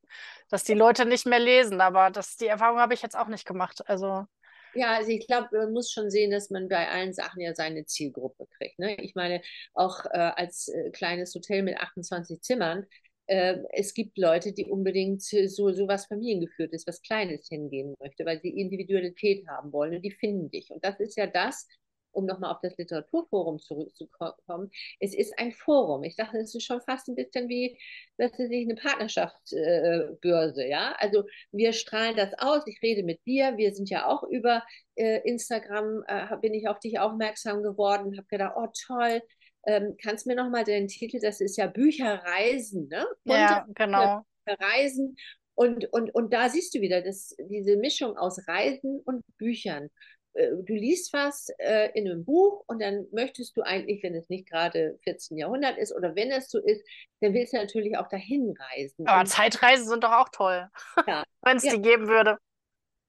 [0.49, 3.47] Dass die Leute nicht mehr lesen, aber das, die Erfahrung habe ich jetzt auch nicht
[3.47, 3.83] gemacht.
[3.89, 4.27] Also,
[4.75, 7.85] Ja, also ich glaube, man muss schon sehen, dass man bei allen Sachen ja seine
[7.85, 8.79] Zielgruppe kriegt.
[8.79, 8.97] Ne?
[9.01, 9.43] Ich meine,
[9.75, 12.87] auch äh, als äh, kleines Hotel mit 28 Zimmern,
[13.27, 18.41] äh, es gibt Leute, die unbedingt so, so was familiengeführtes, was Kleines hingehen möchte, weil
[18.41, 20.71] sie Individualität haben wollen und die finden dich.
[20.71, 21.69] Und das ist ja das,
[22.13, 26.05] um nochmal auf das Literaturforum zurückzukommen, es ist ein Forum.
[26.05, 27.79] Ich dachte, es ist schon fast ein bisschen wie,
[28.17, 30.95] das ist nicht eine Partnerschaftsbörse, äh, ja.
[30.99, 34.63] Also wir strahlen das aus, ich rede mit dir, wir sind ja auch über
[34.95, 39.23] äh, Instagram, äh, bin ich auf dich aufmerksam geworden, habe gedacht, oh toll,
[39.67, 43.07] ähm, kannst mir nochmal den Titel, das ist ja Bücherreisen, ne?
[43.25, 44.25] ja, genau.
[44.47, 45.17] Reisen
[45.55, 49.89] und, und, und da siehst du wieder das, diese Mischung aus Reisen und Büchern.
[50.35, 54.29] Äh, du liest was äh, in einem Buch und dann möchtest du eigentlich, wenn es
[54.29, 55.37] nicht gerade 14.
[55.37, 56.83] Jahrhundert ist oder wenn es so ist,
[57.21, 59.07] dann willst du natürlich auch dahin reisen.
[59.07, 60.69] Aber und, Zeitreisen sind doch auch toll,
[61.07, 61.73] ja, wenn es ja.
[61.75, 62.39] die geben würde.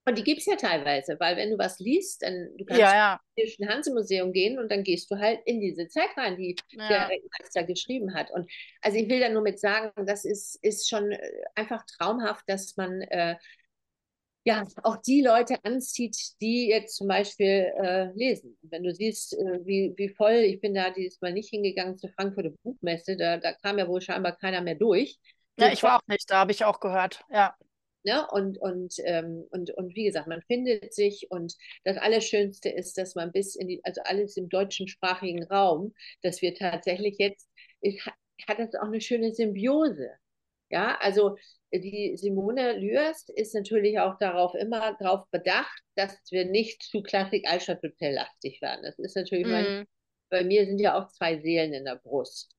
[0.05, 2.93] Und die gibt es ja teilweise, weil wenn du was liest, dann du kannst Ja,
[2.93, 3.19] ja.
[3.35, 6.87] ins Hanse-Museum gehen und dann gehst du halt in diese Zeit rein, die Ja.
[6.89, 7.09] der
[7.39, 8.29] Meister geschrieben hat.
[8.31, 8.51] Und
[8.81, 12.75] also ich will da nur mit sagen, das ist, ist schon äh, einfach traumhaft, dass
[12.75, 13.37] man äh,
[14.45, 18.57] ja auch die Leute anzieht, die jetzt zum Beispiel äh, lesen.
[18.61, 22.09] Wenn du siehst, äh, wie, wie voll, ich bin da dieses Mal nicht hingegangen zur
[22.11, 25.17] Frankfurter Buchmesse, da, da kam ja wohl scheinbar keiner mehr durch.
[25.57, 27.23] Ja, ich war auch nicht da, habe ich auch gehört.
[27.31, 27.55] Ja.
[28.03, 28.27] Ne?
[28.31, 33.15] Und, und, ähm, und, und wie gesagt, man findet sich und das Allerschönste ist, dass
[33.15, 37.47] man bis in die, also alles im deutschsprachigen Raum, dass wir tatsächlich jetzt,
[37.79, 40.09] ist, hat das auch eine schöne Symbiose.
[40.69, 41.37] Ja, also
[41.73, 47.47] die Simone Lürst ist natürlich auch darauf immer darauf bedacht, dass wir nicht zu Klassik
[47.49, 48.83] Altstadt Hotel lastig werden.
[48.83, 49.87] Das ist natürlich, mein, Mhm.
[50.29, 52.51] bei mir sind ja auch zwei Seelen in der Brust.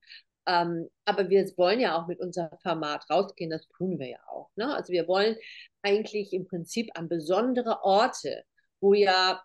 [0.47, 4.51] Ähm, aber wir wollen ja auch mit unserem Format rausgehen, das tun wir ja auch.
[4.57, 4.75] Ne?
[4.75, 5.37] Also wir wollen
[5.83, 8.45] eigentlich im Prinzip an besondere Orte,
[8.81, 9.43] wo ja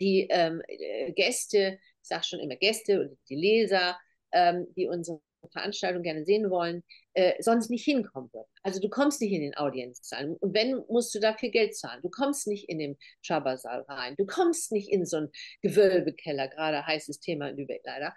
[0.00, 3.98] die ähm, äh, Gäste, ich sage schon immer Gäste und die Leser,
[4.32, 6.82] ähm, die unsere Veranstaltung gerne sehen wollen,
[7.14, 8.48] äh, sonst nicht hinkommen würden.
[8.62, 12.00] Also du kommst nicht in den Audienzsaal und wenn, musst du dafür Geld zahlen.
[12.02, 14.14] Du kommst nicht in den Schabersaal rein.
[14.18, 15.30] Du kommst nicht in so einen
[15.62, 18.14] Gewölbekeller, gerade heißes Thema in Lübeck leider.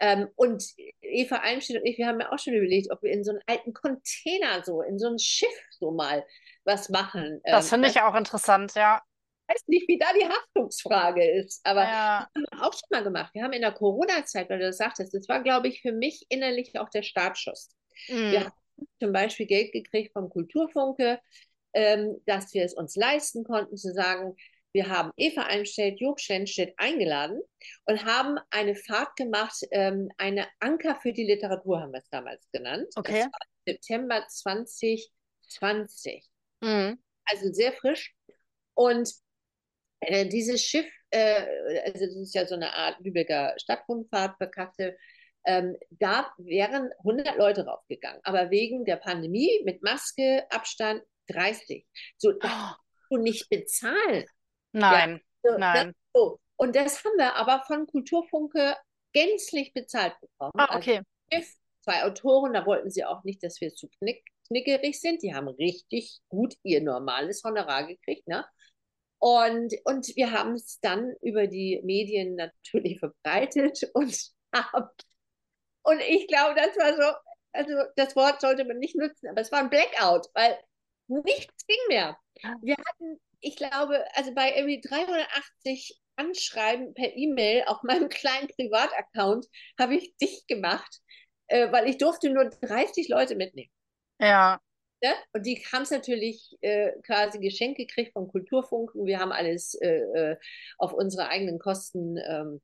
[0.00, 0.64] Ähm, und
[1.00, 3.40] Eva Almstedt und ich, wir haben ja auch schon überlegt, ob wir in so einen
[3.46, 6.24] alten Container so, in so ein Schiff so mal
[6.64, 7.40] was machen.
[7.48, 9.02] Das Ähm, finde ich auch interessant, ja.
[9.50, 12.28] Weiß nicht, wie da die Haftungsfrage ist, aber Ja.
[12.34, 13.34] das haben wir auch schon mal gemacht.
[13.34, 16.24] Wir haben in der Corona-Zeit, weil du das sagtest, das war, glaube ich, für mich
[16.28, 17.70] innerlich auch der Startschuss.
[18.06, 18.44] Wir Mhm.
[18.44, 18.52] haben
[19.00, 21.20] zum Beispiel Geld gekriegt vom Kulturfunke,
[21.74, 24.36] ähm, dass wir es uns leisten konnten, zu sagen,
[24.72, 27.40] wir haben Eva Almstedt, Jörg Schenstedt eingeladen
[27.86, 32.48] und haben eine Fahrt gemacht, ähm, eine Anker für die Literatur haben wir es damals
[32.52, 32.86] genannt.
[32.94, 33.18] Okay.
[33.18, 36.30] Das war September 2020
[36.62, 37.02] Mhm.
[37.24, 38.14] also sehr frisch.
[38.74, 39.12] Und
[40.00, 41.44] äh, dieses Schiff, äh,
[41.84, 44.96] also das ist ja so eine Art Lübecker Stadtrundfahrt per Kasse,
[45.46, 48.20] ähm, da wären 100 Leute raufgegangen.
[48.24, 51.86] Aber wegen der Pandemie mit Maske, Abstand 30.
[52.18, 52.78] So, das kannst
[53.10, 54.24] du nicht bezahlen.
[54.72, 55.88] Nein, So, nein.
[55.88, 55.94] Ne?
[56.14, 56.40] So.
[56.56, 58.76] Und das haben wir aber von Kulturfunke
[59.12, 60.52] gänzlich bezahlt bekommen.
[60.56, 61.00] Ah, Also okay.
[61.32, 65.22] Schiff, zwei Autoren, da wollten sie auch nicht, dass wir zu knick, knickerig sind.
[65.22, 68.44] Die haben richtig gut ihr normales Honorar gekriegt, ne?
[69.20, 74.18] Und, und wir haben es dann über die Medien natürlich verbreitet und
[74.52, 74.88] haben,
[75.82, 77.16] und ich glaube, das war so,
[77.52, 80.58] also das Wort sollte man nicht nutzen, aber es war ein Blackout, weil
[81.06, 82.18] nichts ging mehr.
[82.62, 89.46] Wir hatten, ich glaube, also bei irgendwie 380 Anschreiben per E-Mail auf meinem kleinen Privataccount
[89.78, 91.00] habe ich dicht gemacht,
[91.48, 93.70] äh, weil ich durfte nur 30 Leute mitnehmen.
[94.18, 94.60] Ja.
[95.02, 95.14] Ne?
[95.32, 98.94] Und die haben es natürlich äh, quasi geschenkt gekriegt vom Kulturfunk.
[98.94, 100.36] Und wir haben alles äh, äh,
[100.78, 102.60] auf unsere eigenen Kosten ähm,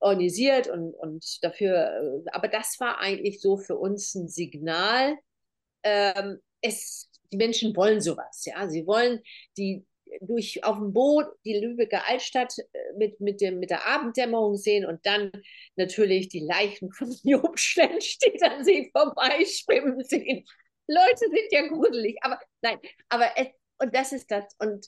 [0.00, 2.22] organisiert und, und dafür.
[2.26, 5.16] Äh, aber das war eigentlich so für uns ein Signal.
[5.82, 8.68] Ähm, es, die Menschen wollen sowas, ja.
[8.68, 9.20] Sie wollen
[9.56, 9.86] die
[10.20, 14.84] durch auf dem Boot die Lübecker Altstadt äh, mit, mit, dem, mit der Abenddämmerung sehen
[14.84, 15.30] und dann
[15.76, 20.44] natürlich die Leichen von Job Schlennstedt an sie vorbeischwimmen sehen.
[20.90, 22.78] Leute sind ja gruselig, aber nein,
[23.08, 24.44] aber es, und das ist das.
[24.58, 24.86] Und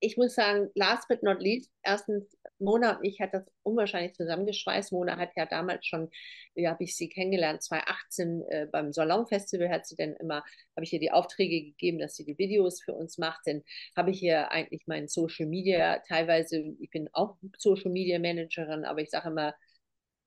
[0.00, 4.92] ich muss sagen, last but not least, erstens, Mona und ich hat das unwahrscheinlich zusammengeschweißt.
[4.92, 6.10] Mona hat ja damals schon,
[6.54, 10.42] ja, habe ich sie kennengelernt, 2018 äh, beim Salon-Festival hat sie dann immer,
[10.76, 13.42] habe ich ihr die Aufträge gegeben, dass sie die Videos für uns macht.
[13.46, 13.62] Dann
[13.96, 19.00] habe ich ihr eigentlich mein Social Media, teilweise, ich bin auch Social Media Managerin, aber
[19.00, 19.54] ich sage immer,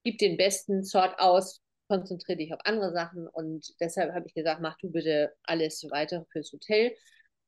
[0.05, 3.27] gib den besten Sort aus, konzentriere dich auf andere Sachen.
[3.27, 6.95] Und deshalb habe ich gesagt, mach du bitte alles weiter fürs Hotel.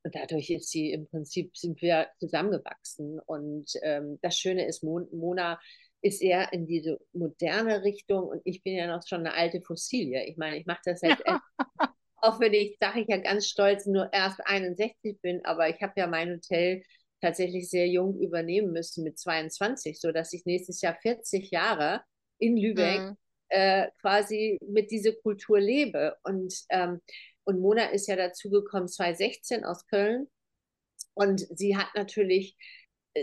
[0.04, 3.20] Und dadurch ist sie im Prinzip, sind wir zusammengewachsen.
[3.20, 5.58] Und ähm, das Schöne ist, Mona
[6.00, 10.24] ist eher in diese moderne Richtung und ich bin ja noch schon eine alte Fossilie.
[10.26, 11.40] Ich meine, ich mache das jetzt, ja.
[12.16, 15.94] auch wenn ich, sage ich ja ganz stolz, nur erst 61 bin, aber ich habe
[15.96, 16.82] ja mein Hotel
[17.20, 22.02] tatsächlich sehr jung übernehmen müssen mit 22, sodass ich nächstes Jahr 40 Jahre
[22.38, 23.16] in Lübeck mhm.
[23.48, 26.16] Äh, quasi mit dieser Kultur lebe.
[26.22, 27.00] Und, ähm,
[27.44, 30.28] und Mona ist ja dazugekommen 2016 aus Köln.
[31.14, 32.56] Und sie hat natürlich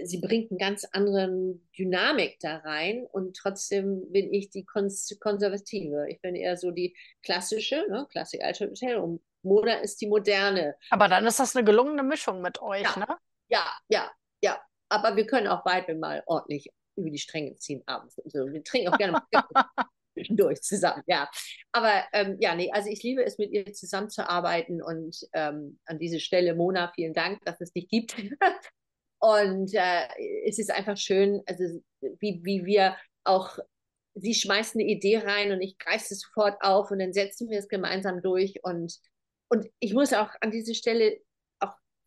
[0.04, 6.08] sie bringt einen ganz anderen Dynamik da rein und trotzdem bin ich die Kons Konservative.
[6.10, 10.76] Ich bin eher so die klassische, ne, Klassik Alte Hotel und Mona ist die moderne.
[10.90, 13.00] Aber dann ist das eine gelungene Mischung mit euch, ja.
[13.00, 13.08] ne?
[13.48, 14.12] Ja, ja,
[14.42, 14.60] ja.
[14.90, 18.20] Aber wir können auch beide mal ordentlich über die Stränge ziehen abends.
[18.24, 19.22] Also wir trinken auch gerne
[20.30, 21.30] durch zusammen, ja.
[21.72, 26.20] Aber ähm, ja, nee, also ich liebe es, mit ihr zusammenzuarbeiten und ähm, an diese
[26.20, 28.16] Stelle, Mona, vielen Dank, dass es dich gibt.
[29.20, 30.08] Und äh,
[30.46, 31.64] es ist einfach schön, also
[32.20, 33.58] wie, wie wir auch,
[34.14, 37.58] sie schmeißt eine Idee rein und ich greife sie sofort auf und dann setzen wir
[37.58, 38.60] es gemeinsam durch.
[38.62, 39.00] Und,
[39.50, 41.18] und ich muss auch an dieser Stelle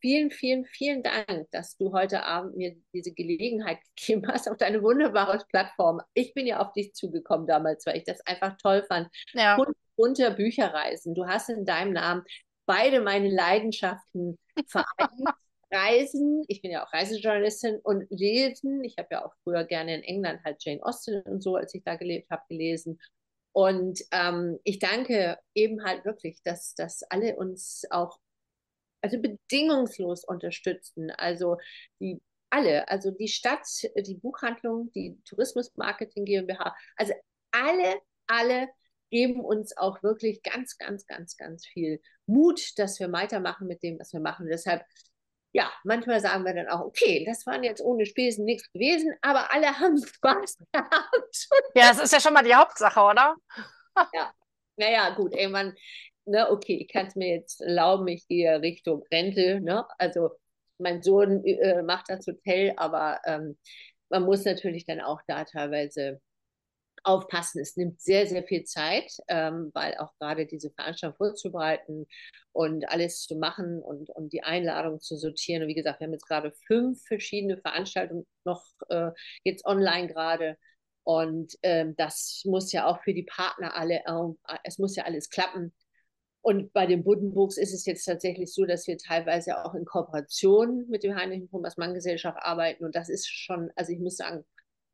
[0.01, 4.83] vielen, vielen, vielen Dank, dass du heute Abend mir diese Gelegenheit gegeben hast auf deine
[4.83, 6.01] wunderbare Plattform.
[6.15, 9.09] Ich bin ja auf dich zugekommen damals, weil ich das einfach toll fand.
[9.33, 9.59] Ja.
[9.97, 11.15] Unter Bücherreisen.
[11.15, 12.23] Du hast in deinem Namen
[12.67, 14.39] beide meine Leidenschaften
[14.69, 15.35] vereint.
[15.71, 18.83] Reisen, ich bin ja auch Reisejournalistin und lesen.
[18.85, 21.83] Ich habe ja auch früher gerne in England halt Jane Austen und so, als ich
[21.85, 22.99] da gelebt habe, gelesen.
[23.53, 28.19] Und ähm, ich danke eben halt wirklich, dass, dass alle uns auch
[29.01, 31.11] also bedingungslos unterstützen.
[31.11, 31.57] Also
[32.01, 32.21] die
[32.51, 37.13] alle, also die Stadt, die Buchhandlung, die Tourismusmarketing GmbH, also
[37.51, 38.69] alle, alle
[39.11, 43.99] geben uns auch wirklich ganz, ganz, ganz, ganz viel Mut, dass wir weitermachen mit dem,
[43.99, 44.47] was wir machen.
[44.47, 44.83] Deshalb
[45.53, 49.53] ja, manchmal sagen wir dann auch, okay, das waren jetzt ohne Spesen nichts gewesen, aber
[49.53, 51.49] alle haben Spaß gehabt.
[51.75, 53.35] Ja, das ist ja schon mal die Hauptsache, oder?
[54.13, 54.33] ja,
[54.77, 55.75] naja, gut, irgendwann,
[56.29, 60.31] ne, okay, ich kann es mir jetzt erlauben, ich gehe Richtung Rente, ne, also
[60.79, 63.59] mein Sohn äh, macht das Hotel, aber ähm,
[64.11, 66.21] man muss natürlich dann auch da teilweise
[67.05, 67.61] aufpassen.
[67.61, 72.07] Es nimmt sehr, sehr viel Zeit, ähm, weil auch gerade diese Veranstaltung vorzubereiten
[72.53, 75.63] und alles zu machen und, und die Einladung zu sortieren.
[75.63, 79.11] Und wie gesagt, wir haben jetzt gerade fünf verschiedene Veranstaltungen noch äh,
[79.45, 80.57] jetzt online gerade.
[81.05, 85.31] Und ähm, das muss ja auch für die Partner alle, äh, es muss ja alles
[85.31, 85.73] klappen.
[86.41, 90.87] Und bei den Buddenbooks ist es jetzt tatsächlich so, dass wir teilweise auch in Kooperation
[90.89, 92.85] mit dem Heinrich Thomas Mann Gesellschaft arbeiten.
[92.85, 94.45] Und das ist schon, also ich muss sagen,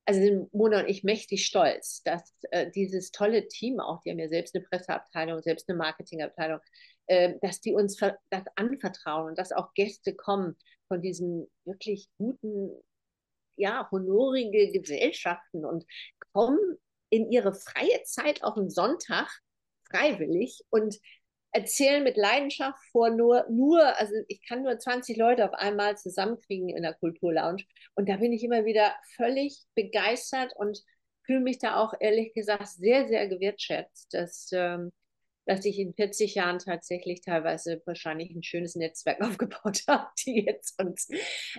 [0.06, 4.18] also sind Mona und ich mächtig stolz, dass äh, dieses tolle Team, auch die haben
[4.18, 6.60] ja selbst eine Presseabteilung, selbst eine Marketingabteilung,
[7.06, 10.56] äh, dass die uns das anvertrauen und dass auch Gäste kommen
[10.88, 12.70] von diesen wirklich guten,
[13.56, 15.86] ja, honorige Gesellschaften und
[16.32, 16.78] kommen
[17.10, 19.28] in ihre freie Zeit auf den Sonntag
[19.88, 20.98] freiwillig und
[21.54, 26.68] erzählen mit Leidenschaft vor nur, nur, also ich kann nur 20 Leute auf einmal zusammenkriegen
[26.68, 27.62] in der Kulturlounge.
[27.94, 30.82] Und da bin ich immer wieder völlig begeistert und
[31.24, 34.92] fühle mich da auch ehrlich gesagt sehr, sehr gewertschätzt, dass, ähm,
[35.46, 40.82] dass ich in 40 Jahren tatsächlich teilweise wahrscheinlich ein schönes Netzwerk aufgebaut habe, die jetzt
[40.82, 41.08] uns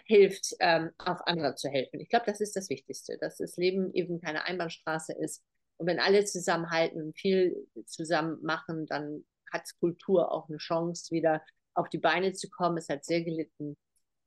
[0.05, 2.01] hilft, ähm, auch anderen zu helfen.
[2.01, 5.41] Ich glaube, das ist das Wichtigste, dass das Leben eben keine Einbahnstraße ist.
[5.77, 9.25] Und wenn alle zusammenhalten und viel zusammen machen, dann
[9.55, 11.41] hat Kultur auch eine Chance, wieder
[11.73, 12.77] auf die Beine zu kommen.
[12.77, 13.77] Es hat sehr gelitten.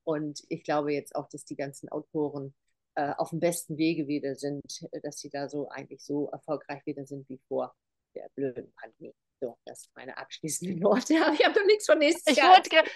[0.04, 2.54] Und ich glaube jetzt auch, dass die ganzen Autoren
[2.94, 4.62] äh, auf dem besten Wege wieder sind,
[4.92, 7.74] äh, dass sie da so eigentlich so erfolgreich wieder sind wie vor
[8.14, 9.14] der blöden Pandemie.
[9.40, 11.14] So, das sind meine abschließenden Worte.
[11.14, 12.56] ich habe noch nichts von nächstes ich Jahr.
[12.56, 12.90] Wollte,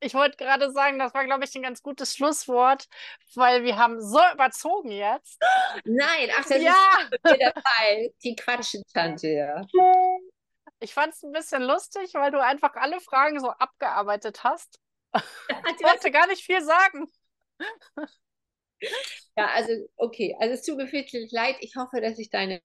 [0.00, 2.86] ich, wollte gerade sagen, das war, glaube ich, ein ganz gutes Schlusswort,
[3.34, 5.40] weil wir haben so überzogen jetzt.
[5.84, 6.74] Nein, ach, das ja.
[7.10, 8.10] ist der Fall.
[8.22, 9.66] Die Quatschentante, ja.
[10.82, 14.78] Ich fand es ein bisschen lustig, weil du einfach alle Fragen so abgearbeitet hast.
[15.14, 17.06] ich wollte gar nicht viel sagen.
[19.36, 21.56] Ja, also okay, also es tut mir wirklich leid.
[21.60, 22.60] Ich hoffe, dass ich deine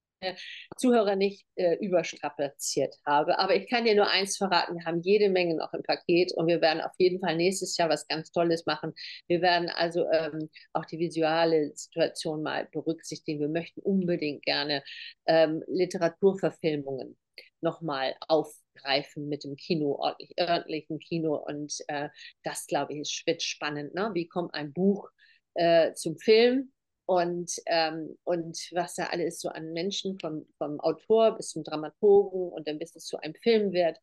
[0.77, 3.37] Zuhörer nicht äh, überstrapaziert habe.
[3.39, 6.47] Aber ich kann dir nur eins verraten, wir haben jede Menge noch im Paket und
[6.47, 8.93] wir werden auf jeden Fall nächstes Jahr was ganz Tolles machen.
[9.27, 13.39] Wir werden also ähm, auch die visuelle Situation mal berücksichtigen.
[13.39, 14.83] Wir möchten unbedingt gerne
[15.27, 17.17] ähm, Literaturverfilmungen
[17.61, 21.35] nochmal aufgreifen mit dem Kino, ordentlich, örtlichen Kino.
[21.35, 22.09] Und äh,
[22.43, 23.93] das, glaube ich, wird spannend.
[23.93, 24.11] Ne?
[24.13, 25.09] Wie kommt ein Buch
[25.55, 26.71] äh, zum Film?
[27.07, 32.49] und, ähm, und was da alles so an Menschen, vom, vom Autor bis zum Dramaturgen
[32.51, 33.97] und dann bis es zu einem Film wird.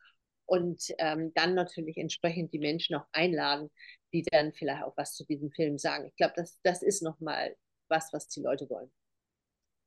[0.46, 3.70] Und ähm, dann natürlich entsprechend die Menschen auch einladen,
[4.12, 6.06] die dann vielleicht auch was zu diesem Film sagen.
[6.06, 7.54] Ich glaube, das, das ist nochmal
[7.88, 8.90] was, was die Leute wollen.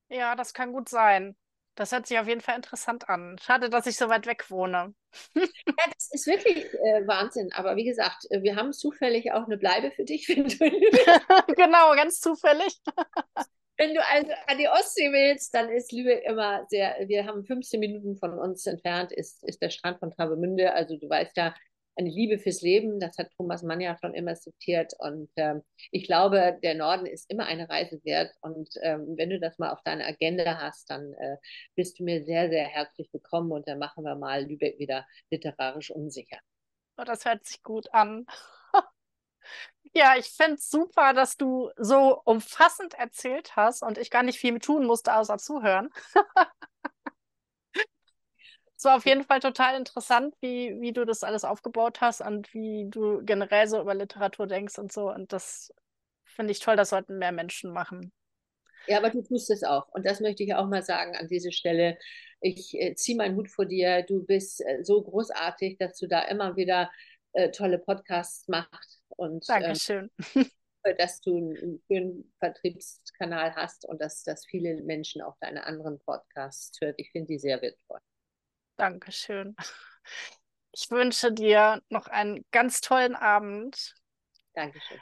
[0.10, 1.36] Ja, das kann gut sein.
[1.78, 3.38] Das hört sich auf jeden Fall interessant an.
[3.40, 4.96] Schade, dass ich so weit weg wohne.
[5.36, 5.44] ja,
[5.94, 7.50] das ist wirklich äh, Wahnsinn.
[7.54, 10.58] Aber wie gesagt, äh, wir haben zufällig auch eine Bleibe für dich, wenn du.
[11.56, 12.82] genau, ganz zufällig.
[13.78, 16.96] wenn du also an die Ostsee willst, dann ist Lübeck immer sehr.
[17.08, 20.74] Wir haben 15 Minuten von uns entfernt, ist, ist der Strand von Travemünde.
[20.74, 21.54] Also du weißt ja,
[21.98, 23.00] eine Liebe fürs Leben.
[23.00, 24.94] Das hat Thomas Mann ja schon immer zitiert.
[25.00, 28.34] Und ähm, ich glaube, der Norden ist immer eine Reise wert.
[28.42, 31.38] Und ähm, wenn du das mal auf deiner Agenda hast, dann äh,
[31.76, 33.52] bist du mir sehr, sehr herzlich willkommen.
[33.52, 36.38] Und dann machen wir mal Lübeck wieder literarisch unsicher.
[36.98, 38.26] Oh, das hört sich gut an.
[39.94, 44.38] Ja, ich finde es super, dass du so umfassend erzählt hast und ich gar nicht
[44.38, 45.90] viel tun musste, außer zuhören.
[48.78, 52.54] Es war auf jeden Fall total interessant, wie, wie du das alles aufgebaut hast und
[52.54, 55.12] wie du generell so über Literatur denkst und so.
[55.12, 55.74] Und das
[56.24, 58.14] finde ich toll, das sollten mehr Menschen machen.
[58.86, 59.88] Ja, aber du tust es auch.
[59.90, 61.98] Und das möchte ich auch mal sagen an dieser Stelle.
[62.40, 64.04] Ich äh, ziehe meinen Hut vor dir.
[64.04, 66.92] Du bist äh, so großartig, dass du da immer wieder
[67.34, 69.02] äh, tolle Podcasts machst.
[69.10, 70.12] Und, Dankeschön.
[70.84, 76.00] Äh, dass du einen schönen Vertriebskanal hast und dass, dass viele Menschen auch deine anderen
[76.00, 76.96] Podcasts hört.
[76.98, 78.00] Ich finde die sehr wertvoll.
[78.78, 79.56] Dankeschön.
[80.72, 83.96] Ich wünsche dir noch einen ganz tollen Abend.
[84.54, 85.00] Dankeschön.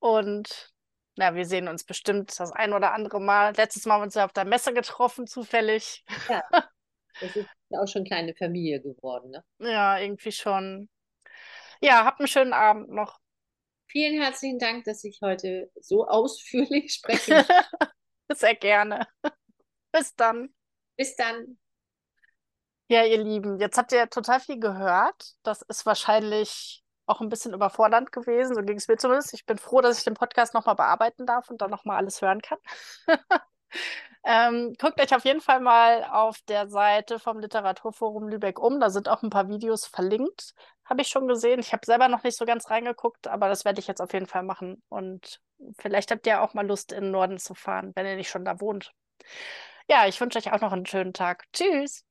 [0.00, 0.72] Und
[1.16, 3.54] na, wir sehen uns bestimmt das ein oder andere Mal.
[3.56, 6.04] Letztes Mal haben wir uns ja auf der Messe getroffen, zufällig.
[6.28, 6.42] Ja,
[7.20, 9.44] das ist auch schon eine kleine Familie geworden, ne?
[9.58, 10.88] Ja, irgendwie schon.
[11.80, 13.18] Ja, habt einen schönen Abend noch.
[13.86, 17.46] Vielen herzlichen Dank, dass ich heute so ausführlich spreche.
[18.32, 19.06] Sehr gerne.
[19.92, 20.52] Bis dann.
[20.96, 21.58] Bis dann.
[22.88, 25.34] Ja, ihr Lieben, jetzt habt ihr total viel gehört.
[25.42, 28.54] Das ist wahrscheinlich auch ein bisschen überfordernd gewesen.
[28.54, 29.34] So ging es mir zumindest.
[29.34, 32.40] Ich bin froh, dass ich den Podcast nochmal bearbeiten darf und dann nochmal alles hören
[32.42, 32.58] kann.
[34.24, 38.78] ähm, guckt euch auf jeden Fall mal auf der Seite vom Literaturforum Lübeck um.
[38.78, 40.54] Da sind auch ein paar Videos verlinkt.
[40.84, 41.58] Habe ich schon gesehen.
[41.58, 44.26] Ich habe selber noch nicht so ganz reingeguckt, aber das werde ich jetzt auf jeden
[44.26, 44.80] Fall machen.
[44.88, 45.40] Und
[45.78, 48.44] vielleicht habt ihr auch mal Lust, in den Norden zu fahren, wenn ihr nicht schon
[48.44, 48.92] da wohnt.
[49.88, 51.44] Ja, ich wünsche euch auch noch einen schönen Tag.
[51.52, 52.05] Tschüss.